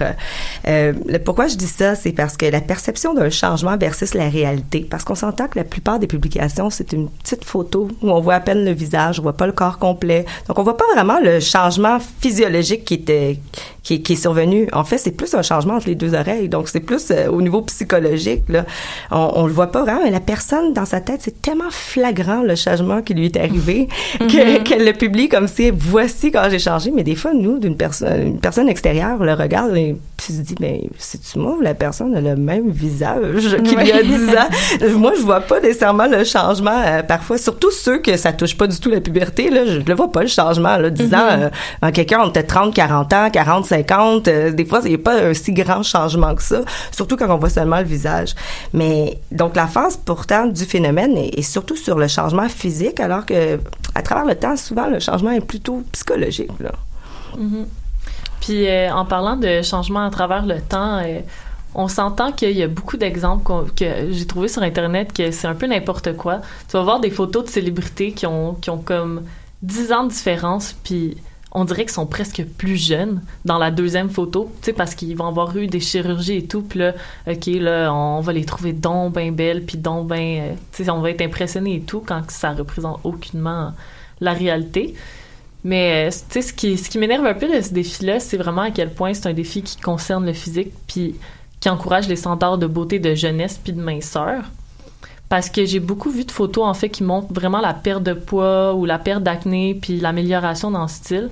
Euh, 0.68 0.92
le- 1.06 1.18
pourquoi 1.18 1.48
je 1.48 1.56
dis 1.56 1.66
ça, 1.66 1.94
c'est 1.94 2.12
parce 2.12 2.36
que 2.36 2.46
la 2.46 2.60
perception 2.60 3.14
d'un 3.14 3.30
changement 3.30 3.76
versus 3.76 4.14
la 4.14 4.28
réalité, 4.28 4.86
parce 4.88 5.04
qu'on 5.04 5.14
s'entend 5.14 5.48
que 5.48 5.58
la 5.58 5.64
plupart 5.64 5.98
des 5.98 6.06
publications, 6.06 6.70
c'est 6.70 6.92
une 6.92 7.08
petite 7.10 7.44
photo 7.44 7.88
où 8.02 8.10
on 8.10 8.19
voit 8.20 8.34
à 8.34 8.40
peine 8.40 8.64
le 8.64 8.72
visage, 8.72 9.18
on 9.18 9.22
voit 9.22 9.32
pas 9.36 9.46
le 9.46 9.52
corps 9.52 9.78
complet. 9.78 10.24
Donc 10.48 10.58
on 10.58 10.62
voit 10.62 10.76
pas 10.76 10.84
vraiment 10.94 11.18
le 11.22 11.40
changement 11.40 11.98
physiologique 12.20 12.84
qui 12.84 12.94
était 12.94 13.38
qui, 13.82 13.94
est- 13.94 14.00
qui 14.02 14.12
est 14.12 14.16
survenu. 14.16 14.68
En 14.74 14.84
fait, 14.84 14.98
c'est 14.98 15.10
plus 15.12 15.34
un 15.34 15.40
changement 15.42 15.74
entre 15.74 15.88
les 15.88 15.94
deux 15.94 16.14
oreilles. 16.14 16.48
Donc 16.50 16.68
c'est 16.68 16.80
plus 16.80 17.10
euh, 17.10 17.28
au 17.28 17.40
niveau 17.40 17.62
psychologique 17.62 18.42
là. 18.48 18.66
On, 19.10 19.30
on 19.36 19.46
le 19.46 19.52
voit 19.52 19.68
pas 19.68 19.82
vraiment, 19.82 20.02
mais 20.04 20.10
la 20.10 20.20
personne 20.20 20.74
dans 20.74 20.84
sa 20.84 21.00
tête, 21.00 21.20
c'est 21.22 21.40
tellement 21.40 21.70
flagrant 21.70 22.42
le 22.42 22.54
changement 22.56 23.00
qui 23.02 23.14
lui 23.14 23.26
est 23.26 23.36
arrivé 23.38 23.88
que- 24.18 24.62
qu'elle 24.62 24.84
le 24.84 24.92
publie 24.92 25.28
comme 25.28 25.48
si 25.48 25.70
voici 25.70 26.30
quand 26.30 26.46
j'ai 26.50 26.58
changé. 26.58 26.90
Mais 26.94 27.02
des 27.04 27.16
fois, 27.16 27.32
nous, 27.34 27.58
d'une 27.58 27.76
personne, 27.76 28.20
une 28.22 28.38
personne 28.40 28.68
extérieure 28.68 29.18
le 29.24 29.32
regarde 29.32 29.74
et 29.76 29.96
puis 30.18 30.34
se 30.34 30.42
dis, 30.42 30.54
mais 30.60 30.82
c'est-tu 30.98 31.38
moi 31.38 31.56
ou 31.56 31.60
la 31.62 31.74
personne 31.74 32.14
a 32.14 32.20
le 32.20 32.36
même 32.36 32.70
visage 32.70 33.56
qu'il 33.64 33.82
y 33.86 33.92
a 33.92 34.02
10 34.02 34.28
ans? 34.30 34.48
Moi, 34.98 35.12
je 35.16 35.22
vois 35.22 35.40
pas 35.40 35.60
nécessairement 35.60 36.06
le 36.06 36.24
changement, 36.24 36.82
euh, 36.84 37.02
parfois, 37.02 37.38
surtout 37.38 37.70
ceux 37.70 37.98
que 37.98 38.09
ça 38.16 38.32
touche 38.32 38.56
pas 38.56 38.66
du 38.66 38.78
tout 38.78 38.90
la 38.90 39.00
puberté, 39.00 39.50
là, 39.50 39.64
je 39.66 39.78
le 39.78 39.94
vois 39.94 40.10
pas, 40.10 40.22
le 40.22 40.28
changement, 40.28 40.76
là, 40.76 40.90
10 40.90 41.14
ans, 41.14 41.28
euh, 41.30 41.50
en 41.82 41.90
quelqu'un, 41.92 42.26
était 42.28 42.42
30, 42.42 42.74
40 42.74 43.12
ans, 43.12 43.30
40, 43.30 43.66
50, 43.66 44.28
euh, 44.28 44.52
des 44.52 44.64
fois, 44.64 44.80
il 44.84 44.88
n'y 44.90 44.94
a 44.94 44.98
pas 44.98 45.22
un 45.22 45.34
si 45.34 45.52
grand 45.52 45.82
changement 45.82 46.34
que 46.34 46.42
ça, 46.42 46.60
surtout 46.90 47.16
quand 47.16 47.28
on 47.28 47.38
voit 47.38 47.50
seulement 47.50 47.78
le 47.78 47.86
visage. 47.86 48.34
Mais, 48.72 49.18
donc, 49.30 49.56
la 49.56 49.66
phase, 49.66 49.98
pourtant, 50.04 50.46
du 50.46 50.64
phénomène 50.64 51.16
est, 51.16 51.38
est 51.38 51.42
surtout 51.42 51.76
sur 51.76 51.98
le 51.98 52.08
changement 52.08 52.48
physique, 52.48 53.00
alors 53.00 53.26
que, 53.26 53.58
à 53.94 54.02
travers 54.02 54.24
le 54.24 54.34
temps, 54.34 54.56
souvent, 54.56 54.88
le 54.88 55.00
changement 55.00 55.30
est 55.30 55.44
plutôt 55.44 55.82
psychologique, 55.92 56.50
là. 56.60 56.72
Mhm. 57.36 57.66
Puis 58.40 58.66
euh, 58.66 58.90
en 58.92 59.04
parlant 59.04 59.36
de 59.36 59.62
changement 59.62 60.06
à 60.06 60.10
travers 60.10 60.46
le 60.46 60.60
temps, 60.60 60.98
euh, 60.98 61.20
on 61.74 61.88
s'entend 61.88 62.32
qu'il 62.32 62.56
y 62.56 62.62
a 62.62 62.68
beaucoup 62.68 62.96
d'exemples 62.96 63.44
que 63.76 64.10
j'ai 64.10 64.26
trouvé 64.26 64.48
sur 64.48 64.62
internet 64.62 65.12
que 65.12 65.30
c'est 65.30 65.46
un 65.46 65.54
peu 65.54 65.66
n'importe 65.66 66.16
quoi. 66.16 66.40
Tu 66.68 66.72
vas 66.72 66.82
voir 66.82 67.00
des 67.00 67.10
photos 67.10 67.44
de 67.44 67.50
célébrités 67.50 68.12
qui 68.12 68.26
ont 68.26 68.56
comme 68.84 69.22
10 69.62 69.92
ans 69.92 70.04
de 70.04 70.10
différence 70.10 70.74
puis 70.84 71.16
on 71.52 71.64
dirait 71.64 71.82
qu'ils 71.82 71.92
sont 71.92 72.06
presque 72.06 72.44
plus 72.58 72.76
jeunes 72.76 73.22
dans 73.44 73.58
la 73.58 73.70
deuxième 73.70 74.08
photo, 74.08 74.52
tu 74.62 74.72
parce 74.72 74.94
qu'ils 74.94 75.16
vont 75.16 75.26
avoir 75.26 75.56
eu 75.56 75.66
des 75.66 75.80
chirurgies 75.80 76.36
et 76.36 76.46
tout, 76.46 76.62
puis 76.62 76.78
là 76.78 76.94
OK 77.26 77.46
là, 77.46 77.92
on 77.92 78.20
va 78.20 78.32
les 78.32 78.44
trouver 78.44 78.72
donc 78.72 79.14
ben 79.14 79.34
belles 79.34 79.64
puis 79.64 79.76
donc 79.76 80.06
ben 80.06 80.40
euh, 80.40 80.54
tu 80.72 80.88
on 80.90 81.00
va 81.00 81.10
être 81.10 81.22
impressionné 81.22 81.76
et 81.76 81.80
tout 81.80 82.02
quand 82.06 82.30
ça 82.30 82.52
représente 82.52 83.00
aucunement 83.04 83.72
la 84.20 84.32
réalité. 84.32 84.94
Mais 85.62 86.08
euh, 86.08 86.10
ce 86.10 86.52
qui, 86.52 86.78
ce 86.78 86.88
qui 86.88 86.98
m'énerve 86.98 87.26
un 87.26 87.34
peu 87.34 87.46
de 87.46 87.60
ce 87.60 87.74
défi-là, 87.74 88.18
c'est 88.18 88.38
vraiment 88.38 88.62
à 88.62 88.70
quel 88.70 88.90
point 88.90 89.12
c'est 89.12 89.28
un 89.28 89.34
défi 89.34 89.62
qui 89.62 89.76
concerne 89.76 90.24
le 90.24 90.32
physique, 90.32 90.72
puis 90.86 91.16
qui 91.60 91.68
encourage 91.68 92.08
les 92.08 92.16
standards 92.16 92.58
de 92.58 92.66
beauté 92.66 92.98
de 92.98 93.14
jeunesse 93.14 93.60
puis 93.62 93.72
de 93.72 93.80
minceur. 93.80 94.44
Parce 95.28 95.48
que 95.48 95.64
j'ai 95.64 95.78
beaucoup 95.78 96.10
vu 96.10 96.24
de 96.24 96.30
photos, 96.32 96.64
en 96.64 96.74
fait, 96.74 96.88
qui 96.88 97.04
montrent 97.04 97.32
vraiment 97.32 97.60
la 97.60 97.72
perte 97.74 98.02
de 98.02 98.14
poids 98.14 98.74
ou 98.74 98.84
la 98.84 98.98
perte 98.98 99.22
d'acné, 99.22 99.74
puis 99.80 100.00
l'amélioration 100.00 100.70
dans 100.72 100.82
le 100.82 100.88
style. 100.88 101.30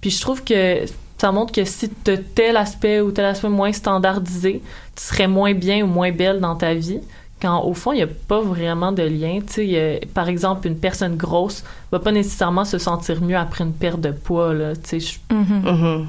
Puis 0.00 0.10
je 0.10 0.20
trouve 0.20 0.42
que 0.42 0.80
ça 1.18 1.30
montre 1.30 1.52
que 1.52 1.64
si 1.64 1.88
tu 1.88 2.10
as 2.10 2.16
tel 2.16 2.56
aspect 2.56 3.00
ou 3.00 3.12
tel 3.12 3.24
aspect 3.26 3.48
moins 3.48 3.72
standardisé, 3.72 4.62
tu 4.96 5.02
serais 5.02 5.28
moins 5.28 5.54
bien 5.54 5.84
ou 5.84 5.86
moins 5.86 6.10
belle 6.10 6.40
dans 6.40 6.56
ta 6.56 6.74
vie. 6.74 7.00
Quand 7.40 7.62
au 7.64 7.74
fond, 7.74 7.92
il 7.92 7.96
n'y 7.96 8.02
a 8.02 8.06
pas 8.08 8.40
vraiment 8.40 8.92
de 8.92 9.02
lien. 9.02 9.40
A- 9.58 10.06
par 10.12 10.28
exemple, 10.28 10.66
une 10.66 10.78
personne 10.78 11.16
grosse 11.16 11.62
va 11.92 11.98
pas 12.00 12.10
nécessairement 12.12 12.64
se 12.64 12.78
sentir 12.78 13.22
mieux 13.22 13.36
après 13.36 13.62
une 13.62 13.72
perte 13.74 14.00
de 14.00 14.10
poids. 14.10 14.54
Là, 14.54 14.74
tu 14.74 15.00
sais, 15.00 15.00
je- 15.00 15.34
Mhm. 15.34 16.06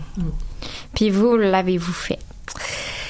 Puis 0.96 1.10
vous, 1.10 1.36
l'avez-vous 1.38 1.94
fait? 1.94 2.20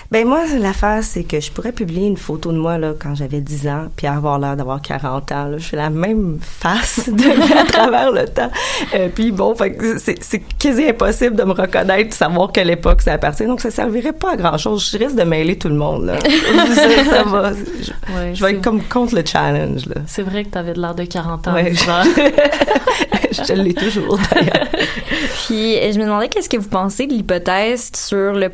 Ben 0.10 0.26
moi, 0.26 0.44
l'affaire, 0.58 1.04
c'est 1.04 1.24
que 1.24 1.40
je 1.40 1.52
pourrais 1.52 1.74
publier 1.74 2.08
une 2.08 2.16
photo 2.16 2.52
de 2.54 2.58
moi 2.58 2.78
là 2.78 2.94
quand 2.98 3.14
j'avais 3.14 3.42
10 3.42 3.68
ans, 3.68 3.86
puis 3.96 4.08
avoir 4.08 4.40
l'air 4.40 4.56
d'avoir 4.56 4.82
40 4.82 5.32
ans. 5.34 5.46
Là. 5.46 5.58
Je 5.58 5.68
fais 5.68 5.76
la 5.76 5.90
même 5.90 6.40
face 6.42 7.10
de, 7.10 7.58
à 7.58 7.66
travers 7.66 8.12
le 8.12 8.26
temps. 8.26 8.50
Euh, 8.96 9.10
puis 9.14 9.32
bon, 9.32 9.54
c'est, 9.98 10.40
quasi 10.58 10.88
impossible 10.88 11.36
de 11.36 11.44
me 11.44 11.52
reconnaître, 11.52 12.10
de 12.10 12.14
savoir 12.14 12.52
quelle 12.54 12.70
époque 12.70 13.02
ça 13.02 13.14
appartient. 13.14 13.46
Donc 13.46 13.60
ça 13.60 13.70
servirait 13.70 14.14
pas 14.14 14.34
à 14.34 14.36
grand 14.38 14.58
chose. 14.58 14.90
Je 14.92 14.98
risque 14.98 15.16
de 15.16 15.24
mêler 15.24 15.58
tout 15.58 15.70
le 15.70 15.76
monde. 15.76 16.06
Là. 16.06 16.20
ça, 16.76 17.06
ça 17.06 17.24
va. 17.24 17.52
Je, 17.52 17.92
Ouais, 18.16 18.34
je 18.34 18.44
vais 18.44 18.54
être 18.54 18.62
comme 18.62 18.82
contre 18.84 19.16
le 19.16 19.26
challenge. 19.26 19.84
C'est 20.06 20.22
vrai 20.22 20.46
que 20.46 20.52
tu 20.52 20.58
avais 20.58 20.74
de 20.74 20.80
l'air 20.80 20.96
de 20.96 21.04
40 21.04 21.48
ans. 21.48 21.54
Ouais. 21.54 21.74
je 23.32 23.54
l'ai 23.54 23.74
toujours 23.74 24.18
d'ailleurs. 24.32 24.68
Puis 25.46 25.76
je 25.92 26.00
me 26.00 26.06
demandais 26.06 26.30
qu'est-ce 26.30 26.50
que 26.50 26.58
vous 26.58 26.70
pensez 26.70 27.06
de 27.06 27.14
l'hypothèse 27.14 27.92
sur 27.94 28.32
le 28.34 28.50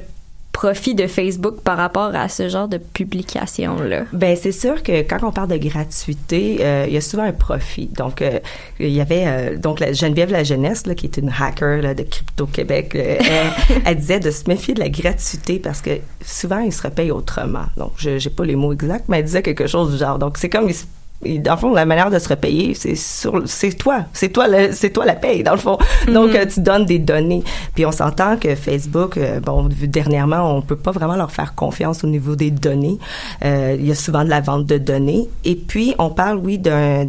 profit 0.54 0.96
de 0.96 1.08
Facebook 1.08 1.56
par 1.62 1.76
rapport 1.78 2.16
à 2.16 2.30
ce 2.30 2.48
genre 2.48 2.68
de 2.70 2.78
publication-là? 2.78 4.04
Ben 4.14 4.38
c'est 4.40 4.52
sûr 4.52 4.82
que 4.84 5.02
quand 5.02 5.18
on 5.24 5.32
parle 5.32 5.50
de 5.50 5.58
gratuité, 5.58 6.58
euh, 6.62 6.86
il 6.88 6.94
y 6.94 6.98
a 6.98 7.02
souvent 7.02 7.24
un 7.24 7.32
profit. 7.34 7.88
Donc 7.88 8.22
euh, 8.22 8.40
il 8.80 8.90
y 8.90 9.02
avait 9.02 9.24
euh, 9.26 9.58
donc 9.58 9.80
la 9.80 9.92
Geneviève 9.94 10.32
la 10.32 10.44
jeunesse 10.44 10.86
là, 10.86 10.96
qui 10.96 11.08
est 11.08 11.18
une 11.18 11.30
hacker 11.38 11.82
là, 11.82 11.94
de 11.94 12.04
crypto 12.04 12.46
Québec, 12.46 12.96
euh, 12.96 13.18
elle, 13.20 13.82
elle 13.86 13.98
disait 13.98 14.20
de 14.20 14.32
se 14.32 14.44
méfier 14.48 14.74
de 14.74 14.80
la 14.80 14.90
gratuité 14.90 15.60
parce 15.60 15.82
que 15.82 15.90
souvent 16.24 16.60
ils 16.60 16.72
se 16.72 16.84
repayent 16.84 17.12
autrement. 17.12 17.66
Donc 17.76 17.92
je 17.98 18.18
j'ai 18.20 18.30
pas 18.30 18.46
les 18.46 18.56
mots 18.56 18.74
exacts, 18.74 19.06
mais 19.10 19.20
elle 19.20 19.26
disait 19.26 19.42
quelque 19.42 19.68
chose 19.68 19.92
du 19.92 19.98
genre. 19.98 20.20
Donc 20.20 20.38
c'est 20.38 20.50
comme 20.50 20.70
ils 20.70 20.76
se- 20.76 20.86
ils- 21.26 21.42
dans 21.42 21.54
le 21.54 21.60
fond, 21.60 21.74
la 21.74 21.86
manière 21.86 22.10
de 22.10 22.20
se 22.20 22.30
repayer, 22.30 22.74
c'est 22.74 22.96
sur, 22.96 23.42
c'est 23.46 23.74
toi, 23.78 24.06
c'est 24.14 24.30
toi, 24.30 24.46
c'est 24.72 24.92
toi 24.92 25.06
la 25.06 25.16
paye 25.16 25.44
dans 25.44 25.54
le 25.54 25.58
fond. 25.60 25.78
Donc 26.08 26.36
euh, 26.36 26.46
tu 26.46 26.62
donnes 26.62 26.86
des 26.86 27.00
données. 27.00 27.44
Puis 27.76 27.86
on 27.86 27.92
s'entend 27.92 28.38
que 28.38 28.56
Facebook, 28.56 29.18
euh, 29.18 29.40
bon, 29.40 29.68
vu 29.68 29.88
dernièrement, 29.88 30.56
on 30.58 30.62
peut 30.62 30.76
pas 30.76 30.92
vraiment 30.92 31.16
leur 31.16 31.32
faire 31.32 31.56
confiance 31.56 32.04
au 32.04 32.08
niveau 32.08 32.36
des 32.36 32.52
données. 32.52 32.98
Euh, 33.44 33.76
il 33.80 33.88
y 33.88 33.92
a 33.92 33.96
souvent 33.96 34.24
de 34.24 34.30
la 34.30 34.42
vente 34.42 34.66
de 34.66 34.78
données. 34.78 35.28
Et 35.46 35.56
puis 35.56 35.94
on 36.00 36.10
parle, 36.10 36.38
oui, 36.38 36.58
d'un 36.58 37.08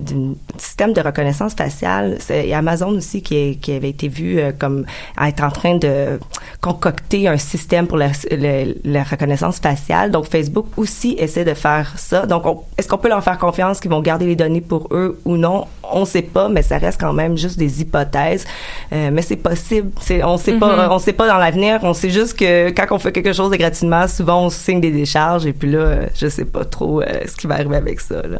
système 0.58 0.92
de 0.92 1.00
reconnaissance 1.00 1.54
faciale. 1.54 2.16
C'est 2.20 2.52
Amazon 2.52 2.90
aussi 2.90 3.22
qui, 3.22 3.36
est- 3.36 3.54
qui 3.60 3.72
avait 3.72 3.90
été 3.90 4.08
vu 4.08 4.38
euh, 4.38 4.52
comme 4.58 4.84
à 5.16 5.28
être 5.28 5.42
en 5.42 5.50
train 5.50 5.76
de 5.76 6.18
concocter 6.60 7.28
un 7.28 7.36
système 7.36 7.86
pour 7.86 7.98
la, 7.98 8.08
le- 8.30 8.74
la 8.84 9.02
reconnaissance 9.02 9.58
faciale. 9.58 10.10
Donc 10.10 10.26
Facebook 10.26 10.66
aussi 10.76 11.14
essaie 11.18 11.44
de 11.44 11.54
faire 11.54 11.92
ça. 11.96 12.26
Donc 12.26 12.46
on- 12.46 12.62
est-ce 12.78 12.88
qu'on 12.88 12.98
peut 12.98 13.08
leur 13.08 13.22
faire 13.22 13.38
confiance 13.38 13.80
qu'ils 13.80 13.90
vont 13.90 14.00
garder 14.04 14.26
les 14.26 14.36
données 14.36 14.60
pour 14.60 14.88
eux 14.92 15.20
ou 15.24 15.36
non 15.36 15.66
On 15.82 16.04
sait 16.04 16.22
pas, 16.22 16.48
mais 16.48 16.62
ça 16.62 16.78
reste 16.78 17.00
quand 17.00 17.12
même 17.12 17.36
juste 17.36 17.58
des 17.58 17.80
hypothèses. 17.80 18.46
Euh, 18.92 19.10
mais 19.12 19.22
c'est 19.22 19.36
possible. 19.36 19.90
On 20.22 20.36
sait 20.36 20.58
pas, 20.58 20.88
on 20.90 20.98
sait 20.98 21.12
pas 21.12 21.26
dans 21.26 21.38
l'avenir. 21.38 21.80
On 21.82 21.94
sait 21.94 22.10
juste 22.10 22.38
que 22.38 22.70
quand 22.70 22.86
on 22.92 22.98
fait 22.98 23.12
quelque 23.12 23.32
chose 23.32 23.50
de 23.50 23.56
gratuitement, 23.56 24.06
souvent 24.06 24.44
on 24.44 24.50
signe 24.50 24.80
des 24.80 24.92
décharges 24.92 25.46
et 25.46 25.52
puis 25.52 25.70
là, 25.70 26.06
je 26.14 26.28
sais 26.28 26.44
pas 26.44 26.64
trop 26.64 27.02
euh, 27.02 27.06
ce 27.26 27.34
qui 27.36 27.46
va 27.46 27.54
arriver 27.54 27.76
avec 27.76 28.00
ça. 28.00 28.22
Là. 28.22 28.38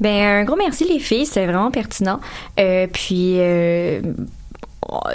Ben 0.00 0.40
un 0.40 0.44
gros 0.44 0.56
merci 0.56 0.84
les 0.90 0.98
filles, 0.98 1.26
c'est 1.26 1.44
vraiment 1.44 1.70
pertinent. 1.70 2.20
Euh, 2.58 2.86
puis 2.90 3.36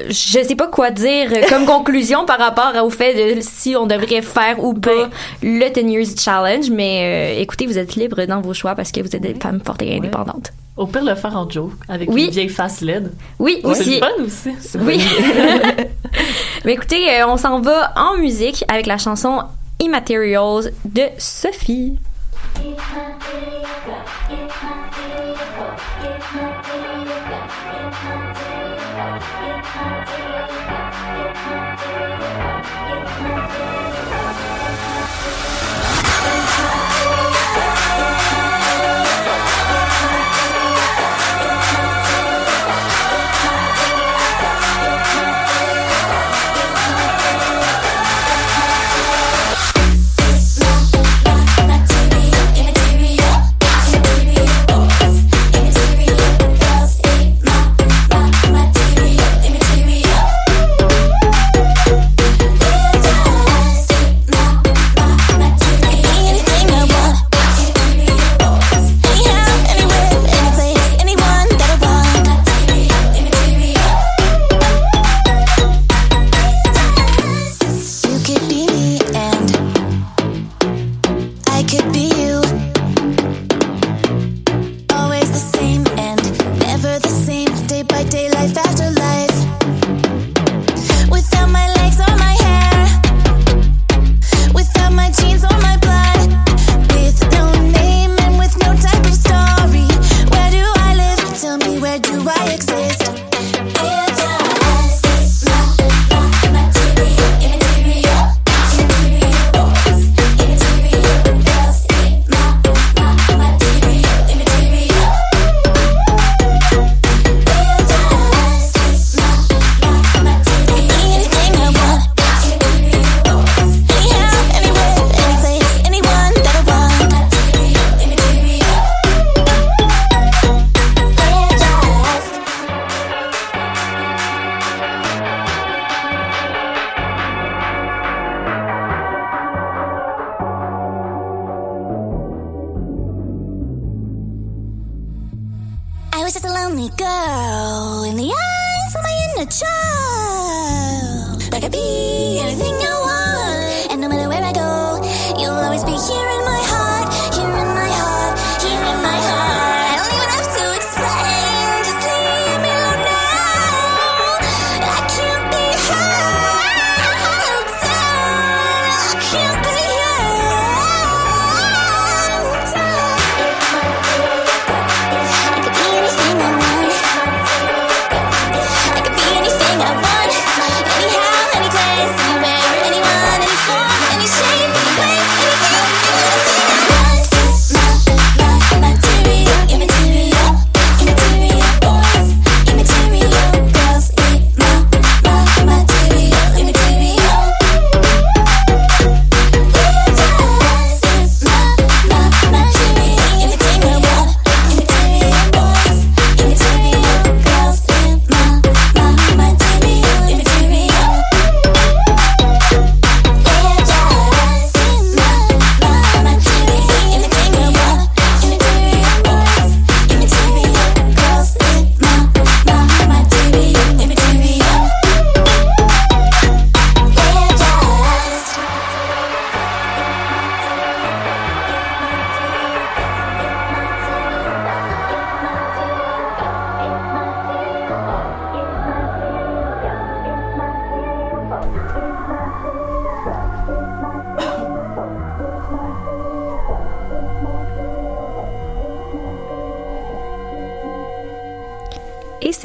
je 0.08 0.13
sais 0.44 0.55
pas 0.55 0.67
quoi 0.67 0.91
dire 0.91 1.29
comme 1.50 1.65
conclusion 1.65 2.25
par 2.25 2.39
rapport 2.39 2.74
au 2.84 2.89
fait 2.89 3.36
de 3.36 3.41
si 3.41 3.75
on 3.75 3.86
devrait 3.86 4.22
faire 4.22 4.63
ou 4.63 4.74
pas 4.74 5.10
le 5.44 5.70
10 5.70 5.91
Years 5.91 6.08
Challenge, 6.17 6.70
mais 6.70 7.36
euh, 7.38 7.41
écoutez, 7.41 7.65
vous 7.67 7.77
êtes 7.77 7.96
libre 7.96 8.24
dans 8.25 8.41
vos 8.41 8.53
choix 8.53 8.75
parce 8.75 8.91
que 8.91 9.01
vous 9.01 9.15
êtes 9.15 9.22
des 9.22 9.34
femmes 9.36 9.60
fortes 9.65 9.82
et 9.82 9.96
indépendantes. 9.98 10.51
Au 10.77 10.88
pire, 10.88 11.03
le 11.05 11.15
faire 11.15 11.36
en 11.38 11.50
joke, 11.50 11.72
avec 11.88 12.10
Oui. 12.12 12.25
une 12.25 12.32
vieille 12.32 12.50
face 12.50 12.82
LED. 12.82 13.12
Oui, 13.39 13.60
C'est 13.62 13.67
aussi. 13.70 13.94
le 13.96 14.00
fun 14.00 14.24
aussi. 14.25 14.77
Oui. 14.79 15.00
Mais 16.65 16.74
écoutez, 16.74 17.10
euh, 17.22 17.27
on 17.27 17.38
s'en 17.38 17.62
va 17.62 17.94
en 17.96 18.17
musique 18.17 18.63
avec 18.67 18.86
la 18.86 18.98
chanson 18.98 19.39
Immaterials 19.79 20.72
de 20.86 21.03
Sophie. 21.17 21.98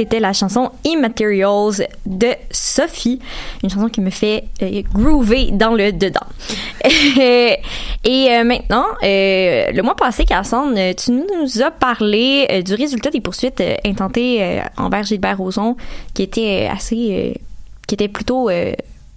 C'était 0.01 0.19
la 0.19 0.33
chanson 0.33 0.71
Immaterials 0.85 1.87
de 2.07 2.29
Sophie, 2.51 3.21
une 3.63 3.69
chanson 3.69 3.89
qui 3.91 4.01
me 4.01 4.09
fait 4.09 4.45
euh, 4.63 4.81
groover 4.95 5.51
dans 5.53 5.75
le 5.75 5.93
dedans. 5.93 6.25
Et 7.23 7.59
euh, 8.31 8.45
maintenant, 8.45 8.87
euh, 9.03 9.71
le 9.73 9.83
mois 9.83 9.95
passé, 9.95 10.25
Cassandre, 10.25 10.75
euh, 10.79 10.95
tu 10.95 11.13
nous 11.13 11.63
as 11.63 11.71
parlé 11.71 12.63
du 12.65 12.73
résultat 12.75 13.11
des 13.11 13.21
poursuites 13.21 13.63
intentées 13.85 14.63
envers 14.79 15.03
Gilbert 15.05 15.37
Rozon, 15.37 15.77
qui 16.15 16.23
était 16.23 16.67
assez, 16.73 17.39
qui 17.87 17.95
était 17.95 18.09
plutôt 18.09 18.49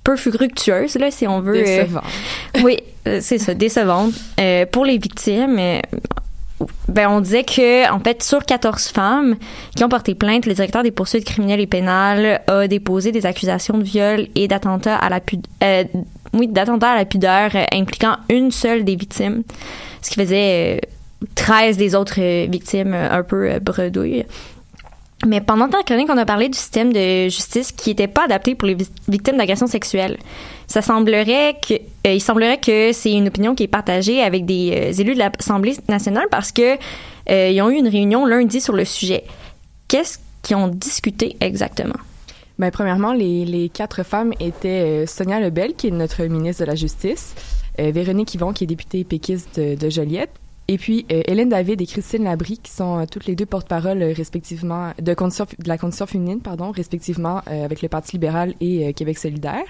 peu 0.04 0.18
fructueuse, 0.18 0.96
là, 0.96 1.12
si 1.12 1.26
on 1.28 1.40
veut. 1.40 1.56
euh, 1.66 1.84
Décevant. 1.84 2.02
oui, 2.62 2.80
c'est 3.22 3.38
ça, 3.38 3.54
décevante. 3.54 4.14
Pour 4.74 4.84
les 4.84 4.98
victimes, 4.98 5.80
ben, 6.88 7.10
on 7.10 7.22
disait 7.22 7.44
que, 7.44 7.92
en 7.92 8.00
fait, 8.00 8.24
sur 8.24 8.46
14 8.46 8.88
femmes 8.88 9.36
qui 9.76 9.84
ont 9.84 9.90
porté 9.90 10.16
plainte, 10.16 10.46
le 10.46 10.54
directeur 10.54 10.84
des 10.84 10.92
poursuites 10.92 11.26
criminelles 11.26 11.60
et 11.60 11.68
pénales 11.68 12.42
a 12.48 12.68
déposé 12.68 13.12
des 13.12 13.26
accusations 13.26 13.78
de 13.78 13.84
viol 13.84 14.28
et 14.36 14.48
d'attentat 14.48 14.96
à 14.96 15.10
la 15.10 15.20
pudeur, 15.20 15.52
oui, 16.34 16.48
d'attentat 16.48 16.92
à 16.92 16.96
la 16.96 17.06
pudeur 17.06 17.52
euh, 17.56 17.66
impliquant 17.72 18.18
une 18.30 18.52
seule 18.52 18.84
des 18.84 18.96
victimes, 18.96 19.44
ce 20.02 20.10
qui 20.10 20.16
faisait 20.16 20.80
euh, 20.84 20.88
13 21.36 21.78
des 21.78 21.96
autres 21.96 22.20
euh, 22.20 22.48
victimes 22.50 22.94
euh, 22.94 23.12
un 23.12 23.24
peu 23.24 23.52
euh, 23.52 23.60
bredouilles. 23.60 24.26
Mais 25.26 25.40
pendant 25.40 25.70
ta 25.70 25.84
chronique, 25.84 26.10
on 26.10 26.18
a 26.18 26.26
parlé 26.26 26.50
du 26.50 26.58
système 26.58 26.92
de 26.92 27.30
justice 27.30 27.72
qui 27.72 27.92
n'était 27.92 28.08
pas 28.08 28.26
adapté 28.26 28.56
pour 28.56 28.68
les 28.68 28.76
vi- 28.76 28.90
victimes 29.08 29.38
d'agressions 29.38 29.68
sexuelles. 29.68 30.18
Euh, 30.76 31.54
il 32.06 32.22
semblerait 32.22 32.60
que 32.60 32.92
c'est 32.92 33.12
une 33.14 33.28
opinion 33.28 33.56
qui 33.56 33.64
est 33.64 33.68
partagée 33.68 34.22
avec 34.22 34.46
des 34.46 34.72
euh, 34.74 35.02
élus 35.02 35.14
de 35.14 35.20
l'Assemblée 35.20 35.76
nationale 35.88 36.28
parce 36.30 36.52
que 36.52 36.78
euh, 37.30 37.62
ont 37.62 37.70
eu 37.70 37.76
une 37.76 37.88
réunion 37.88 38.26
lundi 38.26 38.60
sur 38.60 38.74
le 38.74 38.84
sujet. 38.84 39.24
Qu'est-ce 39.88 40.18
qu'ils 40.42 40.58
ont 40.58 40.68
discuté 40.68 41.38
exactement? 41.40 41.96
Ben, 42.60 42.70
premièrement, 42.70 43.14
les, 43.14 43.70
quatre 43.74 44.04
femmes 44.04 44.34
étaient 44.40 45.06
Sonia 45.08 45.40
Lebel, 45.40 45.74
qui 45.76 45.88
est 45.88 45.92
notre 45.92 46.24
ministre 46.24 46.64
de 46.64 46.68
la 46.68 46.76
Justice, 46.76 47.34
Véronique 47.78 48.34
Yvon, 48.36 48.54
qui 48.54 48.66
est 48.66 48.68
députée 48.68 49.04
péquiste 49.04 49.60
de 49.60 49.90
Joliette, 49.90 50.30
et 50.68 50.78
puis 50.78 51.06
euh, 51.12 51.22
Hélène 51.26 51.50
David 51.50 51.82
et 51.82 51.86
Christine 51.86 52.24
Labrie, 52.24 52.58
qui 52.58 52.72
sont 52.72 53.00
euh, 53.00 53.06
toutes 53.10 53.26
les 53.26 53.36
deux 53.36 53.46
porte-parole 53.46 54.02
euh, 54.02 54.14
respectivement 54.16 54.92
de, 55.02 55.16
la 55.66 55.78
condition 55.78 56.06
féminine, 56.06 56.40
pardon, 56.40 56.72
respectivement 56.72 57.42
avec 57.46 57.82
le 57.82 57.90
Parti 57.90 58.14
libéral 58.14 58.54
et 58.62 58.94
Québec 58.94 59.18
solidaire. 59.18 59.66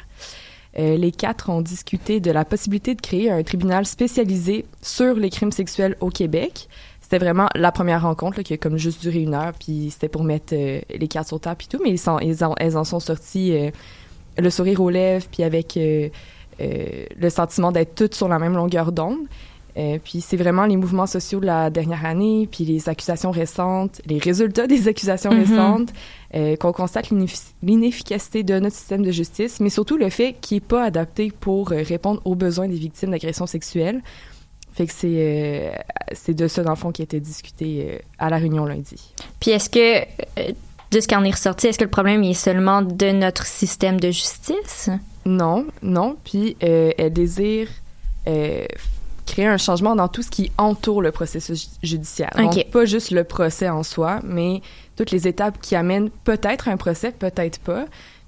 Les 0.76 1.12
quatre 1.12 1.50
ont 1.50 1.62
discuté 1.62 2.20
de 2.20 2.32
la 2.32 2.46
possibilité 2.46 2.96
de 2.96 3.02
créer 3.02 3.30
un 3.30 3.44
tribunal 3.44 3.86
spécialisé 3.86 4.66
sur 4.82 5.16
les 5.16 5.30
crimes 5.30 5.52
sexuels 5.52 5.96
au 6.00 6.10
Québec. 6.10 6.68
C'était 7.00 7.20
vraiment 7.20 7.48
la 7.54 7.72
première 7.72 8.02
rencontre 8.02 8.38
là, 8.38 8.44
qui 8.44 8.54
a 8.54 8.58
comme 8.58 8.78
juste 8.78 9.02
duré 9.02 9.20
une 9.20 9.36
heure, 9.36 9.54
puis 9.60 9.90
c'était 9.92 10.10
pour 10.10 10.24
mettre 10.24 10.56
les 10.56 11.08
cartes 11.08 11.28
sur 11.28 11.40
table 11.40 11.62
et 11.64 11.68
tout, 11.68 11.80
mais 11.84 11.92
ils 11.92 12.10
en, 12.10 12.56
elles 12.58 12.78
en 12.78 12.84
sont 12.84 13.00
sorties 13.00 13.56
le 14.38 14.50
sourire 14.50 14.82
aux 14.82 14.90
lèvres, 14.90 15.28
puis 15.32 15.44
avec 15.44 15.78
le 15.78 17.30
sentiment 17.30 17.72
d'être 17.72 17.94
toutes 17.94 18.16
sur 18.16 18.28
la 18.28 18.40
même 18.40 18.56
longueur 18.56 18.92
d'onde. 18.92 19.28
Euh, 19.76 19.98
puis 20.04 20.22
c'est 20.22 20.38
vraiment 20.38 20.66
les 20.66 20.78
mouvements 20.78 21.08
sociaux 21.08 21.40
de 21.40 21.48
la 21.48 21.72
dernière 21.72 22.06
année, 22.06 22.48
puis 22.52 22.64
les 22.64 22.90
accusations 22.90 23.32
récentes, 23.32 24.02
les 24.06 24.20
résultats 24.20 24.68
des 24.68 24.88
accusations 24.88 25.32
Mhm. 25.32 25.40
récentes, 25.40 25.90
euh, 26.36 26.56
qu'on 26.58 26.72
constate 26.72 27.10
l'ineffi- 27.10 27.54
l'inefficacité 27.64 28.44
de 28.44 28.60
notre 28.60 28.76
système 28.76 29.02
de 29.04 29.12
justice, 29.12 29.60
mais 29.60 29.70
surtout 29.72 29.98
le 29.98 30.10
fait 30.10 30.36
qu'il 30.40 30.58
n'est 30.58 30.62
pas 30.62 30.84
adapté 30.84 31.32
pour 31.40 31.72
euh, 31.72 31.82
répondre 31.82 32.22
aux 32.26 32.36
besoins 32.36 32.68
des 32.68 32.76
victimes 32.76 33.10
d'agressions 33.12 33.48
sexuelles. 33.48 34.02
Fait 34.74 34.86
que 34.88 34.94
c'est 34.94 35.08
euh, 35.12 35.72
de 36.28 36.48
ça, 36.48 36.62
dans 36.64 36.72
le 36.72 36.76
fond, 36.78 36.92
qui 36.92 37.02
a 37.02 37.06
été 37.06 37.20
discuté 37.20 38.00
à 38.20 38.30
la 38.30 38.38
réunion 38.38 38.66
lundi. 38.66 39.14
Puis 39.40 39.52
est-ce 39.52 39.70
que, 39.70 40.04
de 40.92 41.00
ce 41.00 41.08
qui 41.08 41.16
en 41.16 41.24
est 41.24 41.32
ressorti, 41.32 41.68
est-ce 41.68 41.78
que 41.80 41.84
le 41.84 41.90
problème 41.90 42.24
est 42.24 42.34
seulement 42.36 42.82
de 42.84 43.12
notre 43.12 43.46
système 43.48 44.00
de 44.00 44.12
justice? 44.12 44.90
Non, 45.26 45.66
non. 45.82 46.16
Puis 46.24 46.58
elle 46.60 47.12
désire 47.14 47.68
créer 49.26 49.46
un 49.48 49.58
changement 49.58 49.96
dans 49.96 50.08
tout 50.08 50.22
ce 50.22 50.30
qui 50.30 50.52
entoure 50.58 51.02
le 51.02 51.12
processus 51.12 51.62
ju- 51.64 51.68
judiciaire. 51.82 52.32
Ok. 52.38 52.44
Donc, 52.56 52.66
pas 52.72 52.86
juste 52.86 53.12
le 53.12 53.24
procès 53.24 53.70
en 53.70 53.84
soi, 53.84 54.20
mais 54.24 54.62
toutes 54.96 55.12
les 55.12 55.28
étapes 55.28 55.60
qui 55.62 55.76
amènent 55.76 56.10
peut-être 56.24 56.68
un 56.68 56.78
procès, 56.78 57.12
peut-être 57.12 57.60
pas. 57.60 57.86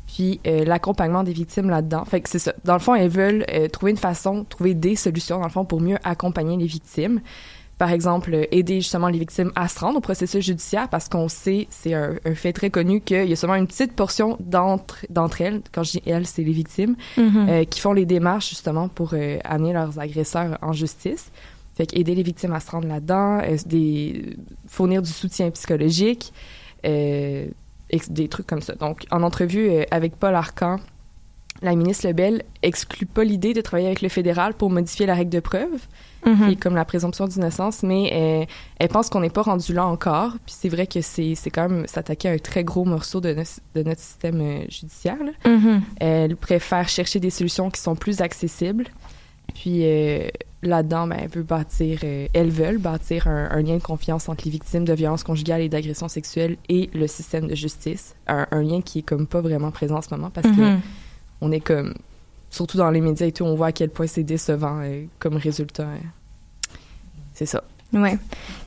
Puis 0.08 0.40
euh, 0.46 0.64
l'accompagnement 0.66 1.24
des 1.24 1.34
victimes 1.34 1.70
là-dedans. 1.70 2.06
Fait 2.06 2.22
que 2.22 2.30
c'est 2.30 2.40
ça. 2.40 2.54
Dans 2.64 2.74
le 2.74 2.80
fond, 2.80 2.94
elles 2.96 3.10
veulent 3.10 3.44
euh, 3.52 3.68
trouver 3.68 3.92
une 3.92 3.98
façon, 3.98 4.46
trouver 4.48 4.74
des 4.76 4.96
solutions, 4.96 5.40
dans 5.40 5.46
le 5.46 5.52
fond, 5.52 5.66
pour 5.66 5.82
mieux 5.82 5.98
accompagner 6.04 6.56
les 6.58 6.68
victimes. 6.68 7.22
Par 7.78 7.92
exemple, 7.92 8.48
aider 8.52 8.76
justement 8.80 9.10
les 9.10 9.20
victimes 9.20 9.52
à 9.56 9.68
se 9.68 9.80
rendre 9.80 9.98
au 9.98 10.02
processus 10.02 10.46
judiciaire 10.46 10.88
parce 10.88 11.10
qu'on 11.10 11.28
sait, 11.28 11.68
c'est 11.70 11.94
un, 11.94 12.16
un 12.24 12.34
fait 12.34 12.54
très 12.54 12.70
connu 12.70 13.02
qu'il 13.02 13.26
y 13.28 13.34
a 13.34 13.36
seulement 13.36 13.56
une 13.58 13.68
petite 13.68 13.94
portion 13.94 14.38
d'entre 14.40 15.06
d'entre 15.10 15.42
elles, 15.42 15.62
quand 15.74 15.84
je 15.84 15.92
dis 15.92 16.02
elles, 16.06 16.26
c'est 16.26 16.44
les 16.44 16.54
victimes, 16.54 16.96
Mhm. 17.18 17.48
euh, 17.50 17.64
qui 17.66 17.82
font 17.82 17.92
les 17.92 18.06
démarches 18.06 18.50
justement 18.50 18.88
pour 18.88 19.14
euh, 19.14 19.40
amener 19.44 19.74
leurs 19.74 20.00
agresseurs 20.00 20.58
en 20.62 20.72
justice. 20.72 21.32
Fait 21.76 21.94
aider 21.98 22.16
les 22.16 22.24
victimes 22.24 22.54
à 22.54 22.62
se 22.62 22.72
rendre 22.72 22.88
là-dedans, 22.88 23.40
euh, 23.44 23.58
des, 23.66 24.38
fournir 24.68 25.02
du 25.02 25.12
soutien 25.12 25.52
psychologique, 25.52 26.32
et 26.84 27.52
des 28.10 28.28
trucs 28.30 28.48
comme 28.48 28.62
ça. 28.62 28.76
Donc, 28.76 29.06
en 29.12 29.22
entrevue 29.24 29.70
avec 29.92 30.16
Paul 30.18 30.36
Arcan, 30.36 30.80
la 31.66 31.76
ministre 31.76 32.08
Lebel 32.08 32.44
exclut 32.64 33.06
pas 33.06 33.24
l'idée 33.24 33.54
de 33.54 33.62
travailler 33.62 33.88
avec 33.88 34.02
le 34.02 34.10
fédéral 34.10 34.54
pour 34.54 34.70
modifier 34.70 35.06
la 35.06 35.14
règle 35.16 35.32
de 35.32 35.40
preuve, 35.42 35.82
Mhm. 36.26 36.46
qui 36.48 36.52
est 36.54 36.56
comme 36.56 36.74
la 36.76 36.86
présomption 36.86 37.28
d'innocence, 37.28 37.84
mais 37.84 38.10
euh, 38.14 38.46
elle 38.80 38.88
pense 38.90 39.10
qu'on 39.10 39.20
n'est 39.20 39.30
pas 39.30 39.44
rendu 39.44 39.74
là 39.74 39.86
encore. 39.86 40.32
Puis 40.46 40.56
c'est 40.58 40.70
vrai 40.70 40.88
que 40.88 41.02
c'est 41.02 41.36
quand 41.54 41.70
même 41.70 41.86
s'attaquer 41.88 42.30
à 42.30 42.32
un 42.32 42.38
très 42.38 42.64
gros 42.64 42.84
morceau 42.86 43.22
de, 43.22 43.34
nos- 43.34 43.44
de 43.76 43.84
notre 43.84 44.02
système 44.02 44.42
euh, 44.42 44.66
judiciaire. 44.70 45.18
là. 45.24 45.52
Mhm. 45.52 45.82
Elle 46.00 46.36
préfère 46.36 46.88
chercher 46.90 47.20
des 47.20 47.30
solutions 47.30 47.70
qui 47.70 47.80
sont 47.82 47.96
plus 47.96 48.22
accessibles. 48.22 48.86
Puis 49.54 49.82
euh, 49.86 50.28
là-dedans, 50.64 51.06
ben, 51.08 51.18
elle 51.22 51.30
veut 51.30 51.44
bâtir, 51.44 52.00
euh, 52.04 52.28
elles 52.34 52.50
veulent 52.50 52.80
bâtir 52.80 53.28
un, 53.28 53.50
un 53.52 53.62
lien 53.62 53.78
de 53.78 53.84
confiance 53.84 54.28
entre 54.28 54.44
les 54.46 54.52
victimes 54.52 54.84
de 54.86 54.94
violences 54.94 55.24
conjugales 55.24 55.62
et 55.62 55.70
d'agressions 55.70 56.08
sexuelles 56.08 56.58
et 56.68 56.90
le 56.94 57.06
système 57.08 57.48
de 57.48 57.54
justice. 57.56 58.16
Un, 58.28 58.48
un 58.50 58.64
lien 58.64 58.82
qui 58.82 59.00
est 59.00 59.04
comme 59.04 59.28
pas 59.28 59.42
vraiment 59.42 59.70
présent 59.72 59.98
en 59.98 60.02
ce 60.02 60.10
moment 60.14 60.32
parce 60.32 60.48
que 60.48 60.62
Mhm. 60.62 60.82
On 61.46 61.52
est 61.52 61.60
comme, 61.60 61.94
surtout 62.50 62.78
dans 62.78 62.90
les 62.90 63.02
médias 63.02 63.28
et 63.28 63.32
tout, 63.32 63.44
on 63.44 63.56
voit 63.56 63.68
à 63.68 63.72
quel 63.72 63.90
point 63.90 64.08
c'est 64.08 64.24
décevant 64.24 64.80
euh, 64.82 65.04
comme 65.20 65.38
résultat. 65.38 65.84
euh. 65.84 66.76
C'est 67.34 67.46
ça. 67.46 67.64
Ouais. 67.94 68.18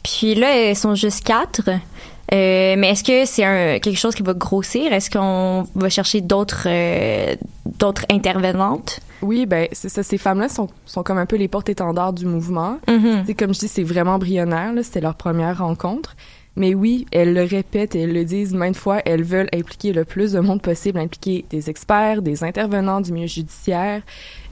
Puis 0.03 0.35
là, 0.35 0.57
elles 0.57 0.77
sont 0.77 0.95
juste 0.95 1.25
quatre. 1.25 1.69
Euh, 1.69 2.75
mais 2.79 2.91
est-ce 2.91 3.03
que 3.03 3.25
c'est 3.25 3.81
quelque 3.81 3.97
chose 3.99 4.15
qui 4.15 4.23
va 4.23 4.35
grossir? 4.35 4.93
Est-ce 4.93 5.11
qu'on 5.11 5.67
va 5.75 5.89
chercher 5.89 6.21
d'autres 6.21 6.67
euh, 6.67 7.35
d'autres 7.79 8.05
intervenantes? 8.11 9.01
Oui, 9.23 9.47
ben 9.47 9.67
c'est 9.73 9.89
ça. 9.89 10.03
Ces 10.03 10.19
femmes-là 10.19 10.49
sont, 10.49 10.69
sont 10.85 11.03
comme 11.03 11.19
un 11.19 11.27
peu 11.27 11.37
les 11.37 11.49
porte-étendards 11.49 12.13
du 12.13 12.27
mouvement. 12.27 12.79
Mhm. 12.87 13.25
C'est 13.27 13.35
comme 13.35 13.55
je 13.55 13.61
dis, 13.61 13.69
c'est 13.69 13.83
vraiment 13.83 14.15
embryonnaire. 14.15 14.73
C'était 14.83 15.01
leur 15.01 15.15
première 15.15 15.59
rencontre. 15.59 16.17
Mais 16.59 16.75
oui, 16.75 17.07
elles 17.13 17.35
le 17.35 17.45
répètent 17.45 17.95
et 17.95 18.01
elles 18.01 18.13
le 18.13 18.25
disent 18.25 18.53
maintes 18.53 18.77
fois, 18.77 19.01
elles 19.05 19.23
veulent 19.23 19.49
impliquer 19.55 19.93
le 19.93 20.05
plus 20.05 20.33
de 20.33 20.41
monde 20.41 20.61
possible, 20.61 20.99
impliquer 20.99 21.45
des 21.51 21.71
experts, 21.71 22.21
des 22.21 22.43
intervenants 22.43 23.01
du 23.01 23.13
milieu 23.13 23.29
judiciaire, 23.29 24.03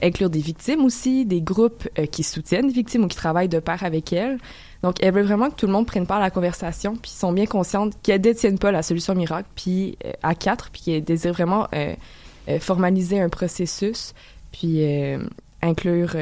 inclure 0.01 0.29
des 0.29 0.39
victimes 0.39 0.85
aussi, 0.85 1.25
des 1.25 1.41
groupes 1.41 1.85
euh, 1.99 2.05
qui 2.05 2.23
soutiennent 2.23 2.67
les 2.67 2.73
victimes 2.73 3.03
ou 3.03 3.07
qui 3.09 3.17
travaillent 3.17 3.49
de 3.49 3.59
pair 3.59 3.83
avec 3.83 4.13
elles. 4.13 4.37
Donc, 4.83 5.03
elles 5.03 5.13
veulent 5.13 5.25
vraiment 5.25 5.49
que 5.49 5.55
tout 5.55 5.65
le 5.67 5.73
monde 5.73 5.85
prenne 5.85 6.07
part 6.07 6.19
à 6.19 6.21
la 6.21 6.29
conversation, 6.29 6.95
puis 6.95 7.11
sont 7.11 7.33
bien 7.33 7.45
conscientes 7.45 7.93
qu'elles 8.01 8.21
détiennent 8.21 8.59
pas 8.59 8.71
la 8.71 8.83
solution 8.83 9.13
miracle, 9.13 9.49
puis 9.55 9.97
euh, 10.05 10.13
à 10.23 10.33
quatre, 10.33 10.69
puis 10.71 10.83
qu'elles 10.83 11.03
désirent 11.03 11.33
vraiment 11.33 11.67
euh, 11.75 11.93
formaliser 12.61 13.19
un 13.19 13.27
processus, 13.27 14.13
puis 14.53 14.81
inclure, 15.61 16.15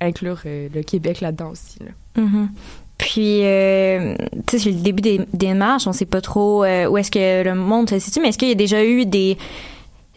inclure 0.00 0.42
le 0.44 0.82
Québec 0.82 1.20
là-dedans 1.20 1.50
aussi. 1.50 1.80
Mhm. 2.16 2.50
Puis, 2.98 3.40
euh, 3.42 4.14
tu 4.46 4.58
sais, 4.58 4.64
c'est 4.64 4.70
le 4.70 4.80
début 4.80 5.02
des, 5.02 5.20
des 5.32 5.54
marches. 5.54 5.86
On 5.86 5.92
sait 5.92 6.06
pas 6.06 6.20
trop 6.20 6.64
euh, 6.64 6.86
où 6.86 6.96
est-ce 6.96 7.10
que 7.10 7.42
le 7.42 7.54
monde 7.54 7.90
se 7.90 7.98
situe, 7.98 8.20
mais 8.20 8.28
est-ce 8.28 8.38
qu'il 8.38 8.48
y 8.48 8.52
a 8.52 8.56
déjà 8.56 8.84
eu 8.84 9.04
des, 9.04 9.36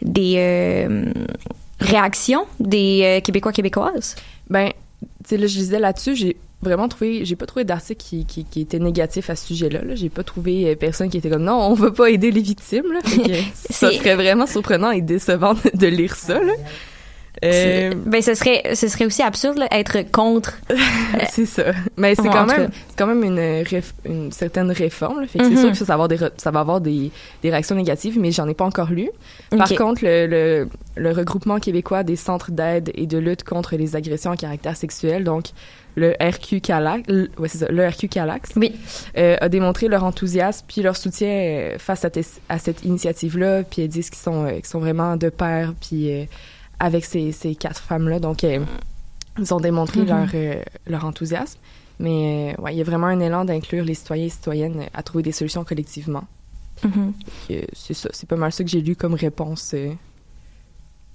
des 0.00 0.34
euh, 0.36 1.12
réactions 1.80 2.46
des 2.60 3.20
Québécois, 3.24 3.52
Québécoises? 3.52 4.14
Ben, 4.48 4.70
tu 5.00 5.06
sais, 5.30 5.36
là, 5.36 5.46
je 5.46 5.58
lisais 5.58 5.80
là-dessus, 5.80 6.14
j'ai 6.14 6.36
vraiment 6.62 6.88
trouvé, 6.88 7.24
j'ai 7.24 7.36
pas 7.36 7.46
trouvé 7.46 7.64
d'article 7.64 8.00
qui, 8.02 8.24
qui, 8.24 8.44
qui 8.44 8.60
était 8.60 8.78
négatif 8.78 9.28
à 9.28 9.36
ce 9.36 9.46
sujet-là. 9.46 9.82
Là. 9.82 9.94
J'ai 9.96 10.08
pas 10.08 10.22
trouvé 10.22 10.74
personne 10.76 11.08
qui 11.08 11.18
était 11.18 11.30
comme 11.30 11.44
non, 11.44 11.54
on 11.54 11.74
veut 11.74 11.92
pas 11.92 12.10
aider 12.10 12.30
les 12.30 12.42
victimes. 12.42 12.92
Là. 12.92 13.00
Fait 13.04 13.22
que 13.22 13.34
ça 13.54 13.90
serait 13.90 14.14
vraiment 14.14 14.46
surprenant 14.46 14.92
et 14.92 15.00
décevant 15.00 15.54
de, 15.54 15.76
de 15.76 15.86
lire 15.88 16.14
ça. 16.14 16.40
Là. 16.42 16.52
Euh, 17.44 17.92
Ben, 18.06 18.20
ce 18.22 18.34
serait, 18.34 18.74
ce 18.74 18.88
serait 18.88 19.04
aussi 19.06 19.22
absurde, 19.22 19.58
là, 19.58 19.66
être 19.70 20.10
contre. 20.10 20.58
c'est 21.30 21.46
ça. 21.46 21.72
Mais 21.96 22.14
c'est 22.14 22.22
Ouais, 22.22 22.28
quand 22.30 22.46
même, 22.46 22.70
quand 22.96 23.06
même 23.06 23.22
une, 23.24 23.38
réf- 23.62 23.92
une 24.04 24.32
certaine 24.32 24.70
réforme. 24.70 25.20
Là. 25.20 25.26
Fait 25.26 25.38
que 25.38 25.44
c'est 25.48 25.56
sûr 25.56 25.70
que 25.70 25.76
ça, 25.76 25.84
ça 25.84 25.96
va 25.96 26.04
avoir 26.04 26.08
des, 26.08 26.18
ça 26.36 26.50
va 26.50 26.60
avoir 26.60 26.80
des, 26.80 27.10
des 27.42 27.50
réactions 27.50 27.76
négatives, 27.76 28.18
mais 28.18 28.32
j'en 28.32 28.48
ai 28.48 28.54
pas 28.54 28.64
encore 28.64 28.90
lu. 28.90 29.10
Par 29.56 29.68
contre, 29.74 30.04
le, 30.04 30.26
le, 30.26 30.68
le 30.96 31.12
regroupement 31.12 31.58
québécois 31.58 32.02
des 32.02 32.16
centres 32.16 32.50
d'aide 32.50 32.90
et 32.94 33.06
de 33.06 33.18
lutte 33.18 33.44
contre 33.44 33.76
les 33.76 33.96
agressions 33.96 34.30
à 34.32 34.36
caractère 34.36 34.76
sexuel, 34.76 35.24
donc 35.24 35.46
le 35.96 36.14
RQ 36.20 36.60
Calax, 36.60 37.02
le- 37.08 37.28
ouais, 37.38 37.48
ça, 37.48 37.66
le 37.70 37.86
RQ 37.88 38.08
Calax, 38.08 38.50
Oui. 38.56 38.72
euh, 39.16 39.36
a 39.40 39.48
démontré 39.48 39.88
leur 39.88 40.04
enthousiasme 40.04 40.64
puis 40.68 40.80
leur 40.82 40.96
soutien 40.96 41.28
euh, 41.28 41.78
face 41.78 42.04
à, 42.04 42.10
à 42.48 42.58
cette 42.58 42.84
initiative-là, 42.84 43.64
puis 43.64 43.82
elles 43.82 43.88
disent 43.88 44.10
qu'ils 44.10 44.18
sont, 44.20 44.44
euh, 44.44 44.50
qu'ils 44.56 44.66
sont 44.66 44.78
vraiment 44.78 45.16
de 45.16 45.28
pair, 45.28 45.72
puis 45.80 46.12
euh, 46.12 46.24
avec 46.80 47.04
ces, 47.04 47.32
ces 47.32 47.54
quatre 47.54 47.80
femmes-là, 47.80 48.18
donc 48.20 48.44
euh, 48.44 48.60
ils 49.38 49.54
ont 49.54 49.60
démontré 49.60 50.00
Mhm. 50.00 50.06
leur, 50.08 50.28
euh, 50.34 50.62
leur 50.86 51.04
enthousiasme. 51.04 51.58
Mais 52.00 52.54
euh, 52.58 52.62
ouais, 52.62 52.74
il 52.74 52.78
y 52.78 52.80
a 52.80 52.84
vraiment 52.84 53.08
un 53.08 53.18
élan 53.20 53.44
d'inclure 53.44 53.84
les 53.84 53.94
citoyens 53.94 54.26
et 54.26 54.30
citoyennes 54.30 54.82
à 54.94 55.02
trouver 55.02 55.22
des 55.24 55.32
solutions 55.32 55.64
collectivement. 55.64 56.24
Mhm. 56.84 57.12
Que 57.48 57.54
C'est 57.72 57.94
ça, 57.94 58.08
c'est 58.12 58.28
pas 58.28 58.36
mal 58.36 58.52
ça 58.52 58.62
que 58.62 58.70
j'ai 58.70 58.80
lu 58.80 58.94
comme 58.94 59.14
réponse 59.14 59.72
euh, 59.74 59.92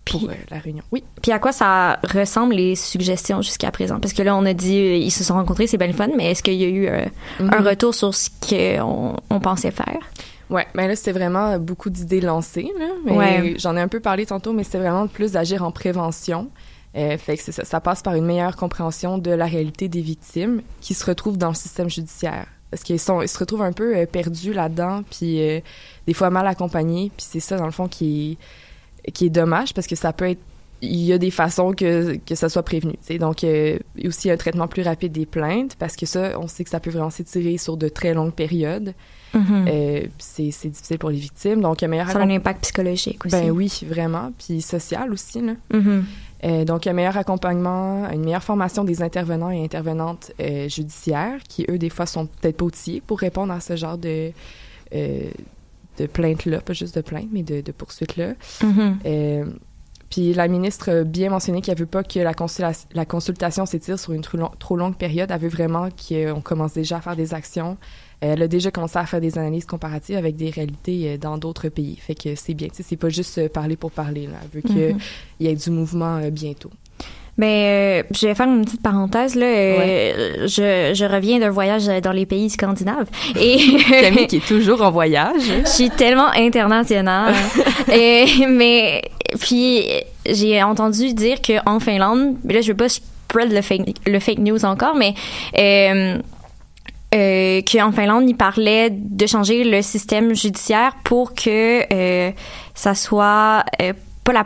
pour 0.04 0.19
Puis- 0.19 0.30
euh, 0.30 0.34
la 0.52 0.60
réunion. 0.60 0.84
Oui. 0.91 1.02
Puis 1.21 1.32
à 1.32 1.39
quoi 1.39 1.54
ça 1.54 1.99
ressemble 2.04 2.56
les 2.56 2.76
suggestions 2.76 3.41
jusqu'à 3.41 3.71
présent? 3.71 4.02
Parce 4.02 4.12
que 4.13 4.21
là, 4.21 4.36
on 4.36 4.45
a 4.45 4.54
dit 4.54 4.78
euh, 4.78 4.95
ils 4.97 5.12
se 5.12 5.23
sont 5.23 5.36
rencontrés, 5.36 5.67
c'est 5.67 5.78
bien 5.78 5.88
le 5.88 5.93
fun, 5.93 6.10
mais 6.17 6.32
est-ce 6.32 6.43
qu'il 6.43 6.56
y 6.56 6.65
a 6.65 6.67
eu 6.67 6.88
euh, 6.88 7.06
un 7.39 7.62
Mhm. 7.62 7.67
retour 7.67 7.95
sur 7.95 8.13
ce 8.13 8.30
qu'on 8.41 9.15
on 9.30 9.39
pensait 9.39 9.71
faire? 9.71 9.99
Ouais, 10.53 10.67
ben 10.75 10.87
là, 10.87 10.95
c'était 10.95 11.11
vraiment 11.11 11.57
beaucoup 11.57 11.89
d'idées 11.89 12.21
lancées, 12.21 12.71
là. 12.79 12.85
Mais 13.03 13.17
Ouais. 13.17 13.55
j'en 13.57 13.75
ai 13.75 13.81
un 13.81 13.87
peu 13.89 13.99
parlé 13.99 14.25
tantôt, 14.25 14.53
mais 14.53 14.63
c'était 14.63 14.77
vraiment 14.77 15.07
plus 15.07 15.33
d'agir 15.33 15.63
en 15.63 15.71
prévention. 15.71 16.49
Euh, 16.95 17.17
fait 17.17 17.37
que 17.37 17.43
c'est 17.43 17.51
ça, 17.51 17.65
ça 17.65 17.81
passe 17.81 18.03
par 18.03 18.13
une 18.13 18.25
meilleure 18.25 18.55
compréhension 18.55 19.17
de 19.17 19.31
la 19.31 19.45
réalité 19.45 19.87
des 19.89 20.01
victimes 20.01 20.61
qui 20.79 20.93
se 20.93 21.03
retrouvent 21.05 21.39
dans 21.39 21.49
le 21.49 21.55
système 21.55 21.89
judiciaire. 21.89 22.45
Parce 22.69 22.83
qu'ils 22.83 22.99
sont, 22.99 23.21
ils 23.21 23.27
se 23.27 23.37
retrouvent 23.39 23.63
un 23.63 23.71
peu 23.71 23.97
euh, 23.97 24.05
perdus 24.05 24.53
là-dedans, 24.53 25.01
puis 25.09 25.41
euh, 25.41 25.59
des 26.07 26.13
fois 26.13 26.29
mal 26.29 26.45
accompagnés. 26.47 27.11
Puis 27.17 27.25
c'est 27.27 27.39
ça, 27.39 27.57
dans 27.57 27.65
le 27.65 27.71
fond, 27.71 27.87
qui 27.87 28.37
est, 29.07 29.11
qui 29.11 29.25
est 29.25 29.29
dommage, 29.31 29.73
parce 29.73 29.87
que 29.87 29.95
ça 29.95 30.13
peut 30.13 30.29
être... 30.29 30.41
Il 30.83 30.99
y 30.99 31.13
a 31.13 31.17
des 31.17 31.31
façons 31.31 31.71
que, 31.73 32.17
que 32.17 32.35
ça 32.35 32.49
soit 32.49 32.63
prévenu. 32.63 32.93
Donc, 33.17 33.43
euh, 33.43 33.79
il 33.95 34.03
y 34.03 34.05
a 34.05 34.09
aussi 34.09 34.29
un 34.29 34.37
traitement 34.37 34.67
plus 34.67 34.83
rapide 34.83 35.13
des 35.13 35.25
plaintes, 35.25 35.75
parce 35.79 35.95
que 35.95 36.05
ça, 36.05 36.37
on 36.39 36.47
sait 36.47 36.63
que 36.63 36.69
ça 36.69 36.79
peut 36.79 36.91
vraiment 36.91 37.09
s'étirer 37.09 37.57
sur 37.57 37.77
de 37.77 37.87
très 37.87 38.13
longues 38.13 38.33
périodes. 38.33 38.93
Euh, 39.35 40.01
puis 40.01 40.51
c'est 40.51 40.69
difficile 40.69 40.97
pour 40.99 41.09
les 41.09 41.17
victimes. 41.17 41.61
Donc, 41.61 41.81
un 41.83 41.87
meilleur 41.87 42.09
Ça 42.09 42.19
a 42.19 42.21
un 42.21 42.29
impact 42.29 42.61
psychologique 42.61 43.25
aussi. 43.25 43.35
ben 43.35 43.51
oui, 43.51 43.81
vraiment. 43.87 44.31
Puis 44.37 44.61
social 44.61 45.11
aussi, 45.11 45.41
là. 45.41 45.53
Mhm. 45.73 46.05
Euh, 46.45 46.65
donc, 46.65 46.87
un 46.87 46.93
meilleur 46.93 47.17
accompagnement, 47.17 48.09
une 48.11 48.25
meilleure 48.25 48.43
formation 48.43 48.83
des 48.83 49.01
intervenants 49.01 49.49
et 49.49 49.63
intervenantes 49.63 50.31
euh, 50.41 50.67
judiciaires, 50.67 51.39
qui, 51.47 51.65
eux, 51.69 51.77
des 51.77 51.89
fois, 51.89 52.05
sont 52.05 52.25
peut-être 52.25 52.57
pas 52.57 52.65
outillés 52.65 53.01
pour 53.01 53.19
répondre 53.19 53.53
à 53.53 53.59
ce 53.61 53.75
genre 53.75 53.97
de, 53.97 54.31
de 54.91 56.05
plaintes-là, 56.05 56.61
pas 56.61 56.73
juste 56.73 56.95
de 56.95 57.01
plaintes, 57.01 57.29
mais 57.31 57.43
de, 57.43 57.61
de 57.61 57.71
poursuites-là. 57.71 58.33
Mhm. 58.61 58.97
Euh, 59.05 59.45
puis 60.13 60.32
la 60.34 60.47
ministre 60.47 60.91
a 60.91 61.04
bien 61.04 61.32
mentionné 61.32 61.62
qu'elle 61.62 61.78
veut 61.78 61.88
pas 61.88 62.04
que 62.04 62.19
la, 62.19 62.34
consulta- 62.34 62.86
la 62.93 63.06
consultation 63.06 63.65
s'étire 63.65 63.97
sur 63.97 64.13
une 64.13 64.21
trop, 64.21 64.38
long- 64.38 64.52
trop 64.60 64.76
longue 64.76 64.95
période. 64.95 65.32
Elle 65.32 65.39
veut 65.39 65.49
vraiment 65.49 65.89
qu'on 65.89 66.41
commence 66.41 66.73
déjà 66.73 66.97
à 66.97 67.02
faire 67.02 67.15
des 67.15 67.34
actions. 67.34 67.78
Elle 68.21 68.43
a 68.43 68.47
déjà 68.47 68.69
commencé 68.69 68.97
à 68.99 69.06
faire 69.08 69.19
des 69.21 69.39
analyses 69.39 69.65
comparatives 69.65 70.15
avec 70.17 70.36
des 70.36 70.52
réalités 70.52 71.13
euh, 71.13 71.17
dans 71.17 71.39
d'autres 71.39 71.67
pays. 71.69 71.97
Fait 71.99 72.13
que 72.13 72.36
c'est 72.36 72.54
bien. 72.54 72.67
Tu 72.67 72.76
sais, 72.76 72.84
c'est 72.88 72.95
pas 72.95 73.10
juste 73.10 73.39
euh, 73.39 73.49
parler 73.49 73.76
pour 73.76 73.89
parler. 73.91 74.28
Là. 74.28 74.34
Elle 74.43 74.62
veut 74.62 74.67
qu'il 74.67 74.93
Mhm. 74.93 74.99
y 75.39 75.47
ait 75.47 75.56
du 75.56 75.71
mouvement 75.71 76.17
euh, 76.17 76.30
bientôt. 76.30 76.69
Ben, 77.36 77.47
euh, 77.47 78.04
je 78.13 78.28
vais 78.28 78.36
faire 78.36 78.45
une 78.47 78.63
petite 78.63 78.84
parenthèse 78.84 79.34
là. 79.34 79.47
Euh, 79.47 80.45
je, 80.47 80.91
je 80.93 81.04
reviens 81.06 81.39
d'un 81.39 81.49
voyage 81.49 81.88
dans 81.88 82.12
les 82.12 82.28
pays 82.28 82.52
scandinaves 82.52 83.08
et 83.39 83.58
Camille 83.89 84.28
qui 84.28 84.36
est 84.36 84.45
toujours 84.47 84.84
en 84.84 84.91
voyage. 84.91 85.41
je 85.65 85.67
suis 85.67 85.89
tellement 85.89 86.30
internationale. 86.36 87.34
Et, 87.91 88.26
mais 88.47 89.02
puis 89.39 89.83
j'ai 90.25 90.61
entendu 90.63 91.13
dire 91.13 91.41
que 91.41 91.53
en 91.67 91.79
Finlande, 91.79 92.35
là 92.45 92.61
je 92.61 92.71
veux 92.71 92.77
pas 92.77 92.89
spread 92.89 93.51
le 93.51 93.61
fake, 93.61 93.95
le 94.05 94.19
fake 94.19 94.39
news 94.39 94.63
encore, 94.65 94.95
mais 94.95 95.13
euh, 95.57 96.17
euh, 97.15 97.61
qu'en 97.71 97.91
Finlande, 97.91 98.27
ils 98.27 98.35
parlaient 98.35 98.89
de 98.91 99.25
changer 99.27 99.63
le 99.63 99.81
système 99.81 100.33
judiciaire 100.33 100.93
pour 101.03 101.33
que 101.35 101.81
euh, 101.93 102.31
ça 102.73 102.95
soit 102.95 103.63
euh, 103.81 103.93
pas 104.23 104.33
la, 104.33 104.45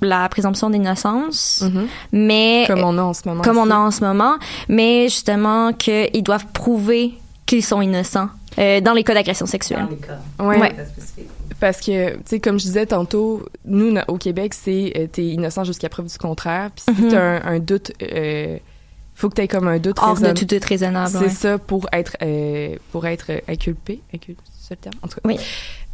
la 0.00 0.28
présomption 0.28 0.70
d'innocence, 0.70 1.62
Mhm. 1.66 1.86
mais 2.12 2.64
Comme 2.66 2.82
on 2.82 2.98
a 2.98 3.02
en 3.02 3.12
ce 3.12 3.28
moment. 3.28 3.42
comme 3.42 3.58
on 3.58 3.70
a 3.70 3.76
en 3.76 3.90
ce 3.90 4.02
moment, 4.02 4.36
mais 4.68 5.04
justement 5.04 5.72
qu'ils 5.72 6.22
doivent 6.22 6.46
prouver 6.52 7.14
qu'ils 7.46 7.64
sont 7.64 7.80
innocents 7.82 8.28
euh, 8.58 8.80
dans 8.80 8.92
les 8.94 9.04
cas 9.04 9.14
d'agression 9.14 9.46
sexuelle. 9.46 9.86
Ouais. 10.38 10.58
Ouais. 10.58 10.72
Parce 11.60 11.80
que, 11.80 12.14
tu 12.14 12.20
sais, 12.24 12.40
comme 12.40 12.58
je 12.58 12.64
disais 12.64 12.86
tantôt, 12.86 13.44
nous, 13.64 13.90
na- 13.92 14.04
au 14.08 14.16
Québec, 14.16 14.54
c'est 14.54 14.92
euh, 14.96 15.06
t'es 15.10 15.26
innocent 15.26 15.64
jusqu'à 15.64 15.88
preuve 15.90 16.06
du 16.06 16.16
contraire. 16.18 16.70
Puis 16.74 16.84
si 16.94 17.02
Mhm. 17.02 17.10
t'as 17.10 17.20
un, 17.20 17.42
un 17.54 17.58
doute, 17.58 17.92
euh, 18.02 18.56
faut 19.14 19.28
que 19.28 19.34
t'aies 19.34 19.48
comme 19.48 19.68
un 19.68 19.78
doute 19.78 19.98
Hors 19.98 20.06
de 20.08 20.14
raisonnable. 20.14 20.38
tout 20.38 20.44
doute 20.46 20.64
raisonnable. 20.64 21.10
C'est 21.10 21.18
ouais. 21.18 21.28
ça 21.28 21.58
pour 21.58 21.86
être 21.92 22.16
euh, 22.22 22.76
pour 22.92 23.06
être 23.06 23.26
euh, 23.30 23.40
inculpé, 23.48 24.00
inculpé, 24.14 24.42
ça 24.70 24.74
le 24.74 24.76
terme? 24.76 24.94
En 25.02 25.08
tout 25.08 25.16
cas. 25.16 25.20
Oui. 25.24 25.36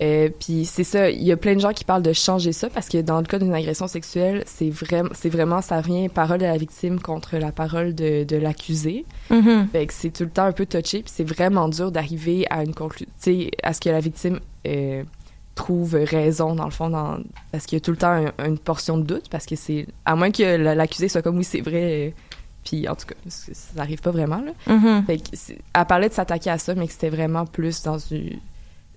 Euh, 0.02 0.28
puis 0.38 0.64
c'est 0.66 0.84
ça, 0.84 1.10
il 1.10 1.22
y 1.22 1.32
a 1.32 1.36
plein 1.36 1.54
de 1.54 1.60
gens 1.60 1.72
qui 1.72 1.84
parlent 1.84 2.02
de 2.02 2.12
changer 2.12 2.52
ça 2.52 2.68
parce 2.68 2.88
que 2.88 2.98
dans 2.98 3.18
le 3.18 3.24
cas 3.26 3.38
d'une 3.38 3.54
agression 3.54 3.88
sexuelle, 3.88 4.44
c'est 4.46 4.70
vraiment 4.70 5.08
c'est 5.14 5.30
vraiment 5.30 5.62
ça 5.62 5.80
vient 5.80 6.08
parole 6.08 6.38
de 6.38 6.44
la 6.44 6.56
victime 6.58 7.00
contre 7.00 7.36
la 7.38 7.50
parole 7.52 7.94
de, 7.94 8.24
de 8.24 8.36
l'accusé. 8.36 9.04
Mhm. 9.30 9.68
Fait 9.72 9.86
que 9.86 9.92
c'est 9.94 10.10
tout 10.10 10.24
le 10.24 10.30
temps 10.30 10.44
un 10.44 10.52
peu 10.52 10.66
touché, 10.66 11.02
puis 11.02 11.12
c'est 11.14 11.24
vraiment 11.24 11.68
dur 11.68 11.90
d'arriver 11.90 12.46
à 12.50 12.62
une 12.62 12.74
conclusion, 12.74 13.08
à 13.62 13.72
ce 13.72 13.80
que 13.80 13.88
la 13.88 14.00
victime 14.00 14.38
euh, 14.66 15.02
trouve 15.54 15.94
raison 15.94 16.54
dans 16.54 16.66
le 16.66 16.70
fond, 16.70 16.90
dans, 16.90 17.16
parce 17.50 17.64
qu'il 17.64 17.76
y 17.76 17.80
a 17.80 17.80
tout 17.80 17.90
le 17.92 17.96
temps 17.96 18.30
un- 18.38 18.44
une 18.46 18.58
portion 18.58 18.98
de 18.98 19.04
doute, 19.04 19.28
parce 19.30 19.46
que 19.46 19.56
c'est 19.56 19.86
à 20.04 20.14
moins 20.14 20.30
que 20.30 20.42
la- 20.42 20.74
l'accusé 20.74 21.08
soit 21.08 21.22
comme 21.22 21.38
oui 21.38 21.44
c'est 21.44 21.62
vrai, 21.62 22.08
euh, 22.08 22.10
puis 22.62 22.86
en 22.86 22.94
tout 22.94 23.06
cas 23.06 23.14
ça 23.28 23.52
n'arrive 23.76 24.02
pas 24.02 24.10
vraiment 24.10 24.42
là. 24.42 24.52
Mhm. 24.74 25.04
Fait 25.06 25.16
que 25.16 25.22
elle 25.72 25.84
parlait 25.86 26.10
de 26.10 26.14
s'attaquer 26.14 26.50
à 26.50 26.58
ça, 26.58 26.74
mais 26.74 26.86
que 26.86 26.92
c'était 26.92 27.08
vraiment 27.08 27.46
plus 27.46 27.82
dans 27.82 27.96
du 27.96 28.38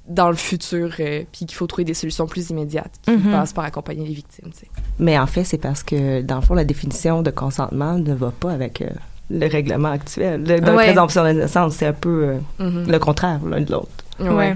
dans 0.09 0.29
le 0.29 0.35
futur, 0.35 0.89
euh, 0.99 1.23
puis 1.31 1.45
qu'il 1.45 1.53
faut 1.55 1.67
trouver 1.67 1.83
des 1.85 1.93
solutions 1.93 2.25
plus 2.27 2.49
immédiates 2.49 2.91
qui 3.03 3.11
Mhm. 3.11 3.31
passent 3.31 3.53
par 3.53 3.63
accompagner 3.65 4.05
les 4.07 4.13
victimes. 4.13 4.49
Mais 4.97 5.17
en 5.19 5.27
fait, 5.27 5.43
c'est 5.43 5.57
parce 5.59 5.83
que, 5.83 6.21
dans 6.21 6.35
le 6.37 6.41
fond, 6.41 6.55
la 6.55 6.63
définition 6.65 7.21
de 7.21 7.29
consentement 7.31 7.93
ne 7.97 8.13
va 8.13 8.31
pas 8.31 8.51
avec 8.51 8.81
euh, 8.81 8.87
le 9.29 9.47
règlement 9.47 9.91
actuel. 9.91 10.43
Le, 10.45 10.59
dans 10.59 10.75
Ouais. 10.75 10.87
la 10.87 10.91
présomption 10.93 11.23
d'innocence, 11.23 11.75
c'est 11.75 11.85
un 11.85 11.93
peu 11.93 12.39
euh, 12.59 12.63
Mhm. 12.65 12.91
le 12.91 12.99
contraire 12.99 13.39
l'un 13.47 13.61
de 13.61 13.71
l'autre. 13.71 13.89
Ouais. 14.19 14.55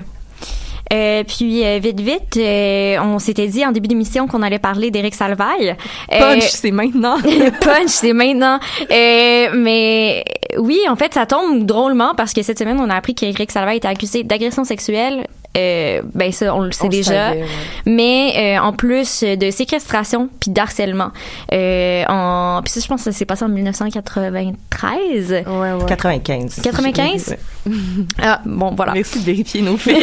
Euh, 0.92 1.24
puis 1.24 1.66
euh, 1.66 1.80
vite 1.82 2.02
vite, 2.02 2.38
euh, 2.38 2.98
on 3.02 3.18
s'était 3.18 3.48
dit 3.48 3.66
en 3.66 3.72
début 3.72 3.88
d'émission 3.88 4.28
qu'on 4.28 4.42
allait 4.42 4.60
parler 4.60 4.92
d'Éric 4.92 5.16
Salvaille. 5.16 5.76
Euh, 6.12 6.20
Punch, 6.20 6.44
c'est 6.50 6.72
maintenant. 6.72 7.16
Punch, 7.62 7.88
c'est 7.88 8.14
maintenant. 8.14 8.60
Euh, 8.92 9.48
mais 9.56 10.24
oui, 10.60 10.80
en 10.90 10.96
fait, 10.96 11.14
ça 11.14 11.26
tombe 11.26 11.66
drôlement 11.66 12.14
parce 12.16 12.34
que 12.34 12.44
cette 12.44 12.60
semaine, 12.60 12.80
on 12.80 12.90
a 12.90 12.96
appris 12.96 13.16
qu'Éric 13.16 13.52
Salvaille 13.52 13.78
était 13.78 13.88
accusé 13.88 14.24
d'agression 14.24 14.66
sexuelle. 14.66 15.26
Euh, 15.56 16.02
ben 16.16 16.32
ça, 16.32 16.56
on 16.56 16.62
le 16.62 16.72
sait 16.72 16.86
On 16.86 16.90
déjà. 16.90 17.30
savait, 17.30 17.42
ouais. 17.42 17.48
Mais 17.86 18.58
euh, 18.58 18.62
en 18.62 18.74
plus 18.74 19.24
de 19.24 19.52
séquestration 19.52 20.28
puis 20.40 20.50
d'harcèlement. 20.50 21.12
Euh, 21.52 22.04
en, 22.10 22.62
puis 22.64 22.72
ça, 22.72 22.80
je 22.80 22.88
pense 22.88 23.02
que 23.04 23.12
ça 23.12 23.18
s'est 23.18 23.26
passé 23.26 23.46
en 23.46 23.50
1993. 23.50 25.32
Ouais, 25.32 25.44
ouais. 25.46 25.86
95. 25.88 26.62
95? 26.64 27.36
Ah, 28.22 28.42
bon, 28.46 28.74
voilà. 28.76 28.92
Merci 28.92 29.20
de 29.20 29.24
vérifier 29.26 29.62
nos 29.62 29.78
faits. 29.84 29.96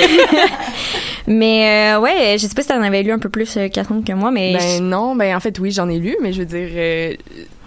Mais 1.26 1.94
euh, 1.94 2.00
ouais, 2.00 2.36
je 2.38 2.46
sais 2.46 2.54
pas 2.54 2.62
si 2.62 2.68
t'en 2.68 2.80
avais 2.82 3.02
lu 3.02 3.12
un 3.12 3.18
peu 3.18 3.28
plus, 3.28 3.54
euh, 3.58 3.68
Catherine, 3.68 4.02
que 4.02 4.12
moi, 4.14 4.30
mais... 4.30 4.56
Ben 4.56 4.82
non, 4.82 5.14
ben 5.14 5.36
en 5.36 5.40
fait 5.40 5.58
oui, 5.58 5.70
j'en 5.70 5.88
ai 5.90 5.98
lu, 5.98 6.16
mais 6.22 6.32
je 6.32 6.38
veux 6.38 6.46
dire, 6.46 6.68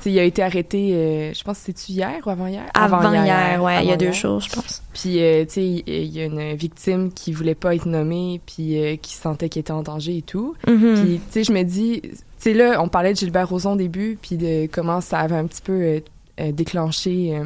il 0.05 0.19
a 0.19 0.23
été 0.23 0.43
arrêté, 0.43 0.93
euh, 0.93 1.33
je 1.33 1.43
pense 1.43 1.59
que 1.59 1.71
c'est 1.75 1.89
hier 1.89 2.15
ou 2.25 2.29
avant 2.29 2.47
hier. 2.47 2.63
avant, 2.73 3.01
ouais, 3.11 3.83
il 3.83 3.89
y 3.89 3.91
a 3.91 3.97
deux 3.97 4.11
jours, 4.11 4.39
je 4.39 4.49
pense. 4.49 4.81
Puis 4.93 5.21
euh, 5.21 5.45
tu 5.45 5.53
sais, 5.53 5.65
il 5.65 6.11
y 6.11 6.21
a 6.21 6.25
une 6.25 6.53
victime 6.55 7.11
qui 7.11 7.33
voulait 7.33 7.55
pas 7.55 7.75
être 7.75 7.85
nommée, 7.85 8.41
puis 8.45 8.79
euh, 8.79 8.95
qui 8.95 9.13
sentait 9.13 9.49
qu'elle 9.49 9.61
était 9.61 9.71
en 9.71 9.83
danger 9.83 10.17
et 10.17 10.21
tout. 10.21 10.55
Mhm. 10.67 10.95
Puis 10.95 11.19
tu 11.19 11.31
sais, 11.31 11.43
je 11.43 11.51
me 11.51 11.63
dis, 11.63 12.01
tu 12.01 12.09
sais 12.37 12.53
là, 12.53 12.81
on 12.81 12.87
parlait 12.87 13.13
de 13.13 13.17
Gilbert 13.17 13.49
Rozon 13.49 13.73
au 13.73 13.77
début, 13.77 14.17
puis 14.21 14.37
de 14.37 14.67
comment 14.71 15.01
ça 15.01 15.19
avait 15.19 15.35
un 15.35 15.45
petit 15.45 15.61
peu 15.61 16.01
déclenché. 16.51 17.39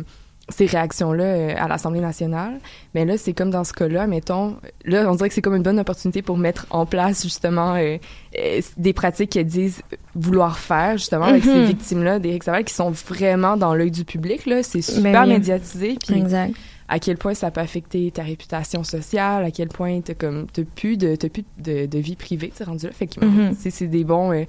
Ces 0.50 0.66
réactions-là 0.66 1.24
euh, 1.24 1.54
à 1.58 1.68
l'Assemblée 1.68 2.00
nationale. 2.00 2.60
Mais 2.96 3.04
là, 3.06 3.18
c'est 3.18 3.34
comme 3.34 3.50
dans 3.50 3.64
ce 3.66 3.74
cas-là, 3.74 4.08
mettons, 4.08 4.56
là, 4.86 5.10
on 5.12 5.16
dirait 5.16 5.28
que 5.30 5.36
c'est 5.36 5.42
comme 5.42 5.56
une 5.56 5.64
bonne 5.64 5.80
opportunité 5.80 6.22
pour 6.22 6.38
mettre 6.38 6.66
en 6.70 6.86
place, 6.86 7.24
justement, 7.24 7.76
euh, 7.76 7.98
euh, 8.40 8.62
des 8.78 8.94
pratiques 8.94 9.32
qu'elles 9.32 9.46
disent 9.46 9.82
vouloir 10.16 10.58
faire, 10.58 10.94
justement, 10.98 11.26
avec 11.26 11.44
Mhm. 11.46 11.54
ces 11.54 11.66
victimes-là 11.66 12.20
d'Éric 12.20 12.44
Saval 12.44 12.64
qui 12.64 12.74
sont 12.74 12.92
vraiment 12.92 13.58
dans 13.58 13.76
l'œil 13.76 13.92
du 13.92 14.06
public, 14.06 14.46
là. 14.46 14.64
C'est 14.64 14.82
super 14.82 15.24
oui. 15.24 15.30
médiatisé. 15.34 15.98
Puis 16.06 16.18
Exact. 16.18 16.54
à 16.88 17.00
quel 17.00 17.18
point 17.18 17.34
ça 17.34 17.52
peut 17.52 17.60
affecter 17.62 18.10
ta 18.12 18.24
réputation 18.24 18.84
sociale, 18.86 19.44
à 19.44 19.52
quel 19.52 19.68
point 19.68 20.00
t'as 20.00 20.14
comme 20.14 20.48
t'as 20.52 20.64
plus 20.64 20.96
de 20.96 21.16
t'as 21.18 21.28
plus 21.30 21.44
de, 21.58 21.86
de 21.86 22.00
vie 22.00 22.16
privée, 22.16 22.54
tu 22.56 22.64
rendu 22.64 22.86
là. 22.86 22.92
Fait 22.94 23.08
que 23.08 23.24
Mhm. 23.24 23.54
c'est 23.60 23.70
c'est 23.70 23.88
des 23.88 24.06
bons 24.06 24.32
euh, 24.32 24.46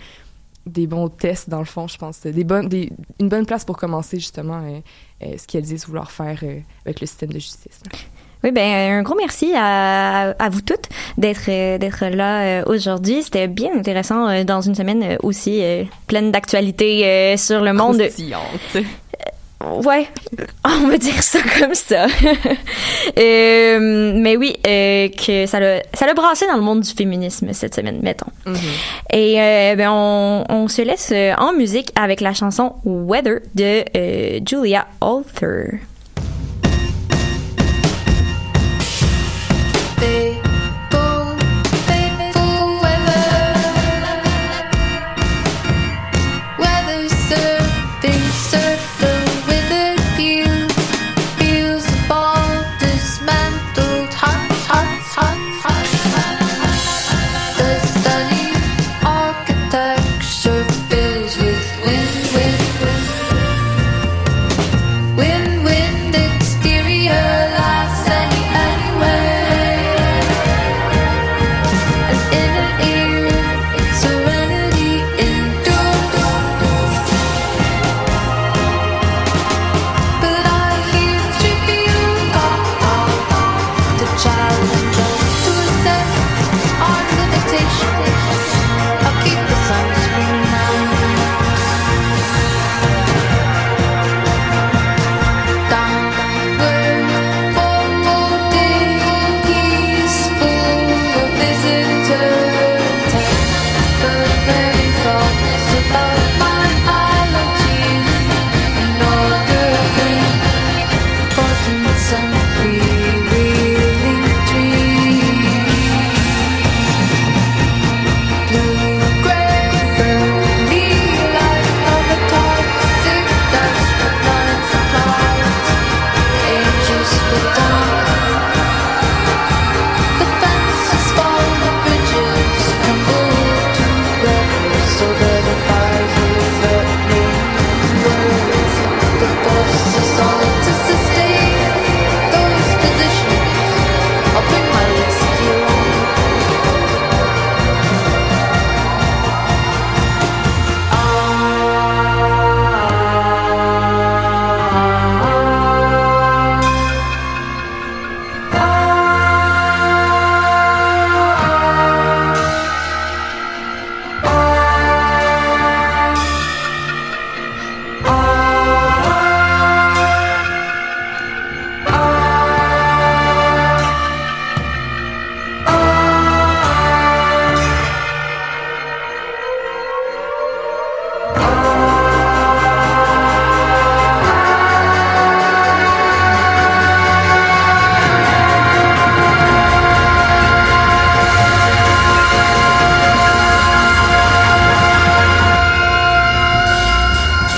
des 0.67 0.87
bons 0.87 1.09
tests 1.09 1.49
dans 1.49 1.61
le 1.61 1.65
fond, 1.65 1.89
je 1.89 1.97
pense, 1.97 2.21
des 2.21 2.45
bonnes 2.45 2.69
des 2.69 2.93
une 3.21 3.29
bonne 3.29 3.47
place 3.47 3.65
pour 3.65 3.77
commencer 3.79 4.19
justement 4.19 4.63
ce 5.21 5.47
qu'elles 5.47 5.63
disent 5.63 5.87
vouloir 5.87 6.11
faire 6.11 6.39
euh, 6.43 6.59
avec 6.85 7.01
le 7.01 7.07
système 7.07 7.31
de 7.31 7.39
justice. 7.39 7.81
Oui, 8.45 8.53
ben 8.53 8.99
un 8.99 9.03
gros 9.03 9.17
merci 9.17 9.53
à, 9.57 10.31
à 10.39 10.49
vous 10.49 10.61
toutes 10.61 10.89
d'être 11.17 11.49
euh, 11.49 11.77
d'être 11.77 12.05
là 12.07 12.61
euh, 12.61 12.63
aujourd'hui. 12.67 13.25
C'était 13.25 13.49
bien 13.49 13.77
intéressant 13.77 14.29
euh, 14.29 14.45
dans 14.45 14.61
une 14.61 14.77
semaine 14.77 15.03
euh, 15.03 15.17
aussi 15.25 15.61
euh, 15.61 15.83
pleine 16.07 16.31
d'actualités 16.31 17.05
euh, 17.05 17.37
sur 17.37 17.61
le 17.63 17.73
monde. 17.73 18.01
Ouais, 19.65 20.07
on 20.65 20.87
va 20.89 20.99
dire 20.99 21.23
ça 21.23 21.41
comme 21.59 21.75
ça. 21.75 22.07
Euh, 23.19 24.13
mais 24.17 24.37
oui, 24.37 24.55
euh, 24.67 25.09
que 25.09 25.47
ça 25.47 25.59
l'a 25.59 25.83
ça 25.95 26.07
l'a 26.07 26.15
brassé 26.15 26.47
dans 26.47 26.57
le 26.57 26.63
monde 26.63 26.81
du 26.81 26.91
féminisme 26.93 27.53
cette 27.53 27.75
semaine, 27.75 28.01
mettons. 28.03 28.31
Mhm. 28.47 28.57
Et 29.13 29.41
euh, 29.41 29.75
ben 29.77 29.91
on, 29.91 30.45
on 30.49 30.69
se 30.69 30.83
laisse 30.83 31.13
en 31.39 31.53
musique 31.53 31.91
avec 31.97 32.21
la 32.21 32.35
chanson 32.35 32.75
Weather 32.85 33.41
de 33.55 33.85
euh, 33.97 34.41
Julia 34.47 34.87
Alter. 35.01 35.81
They 39.99 40.38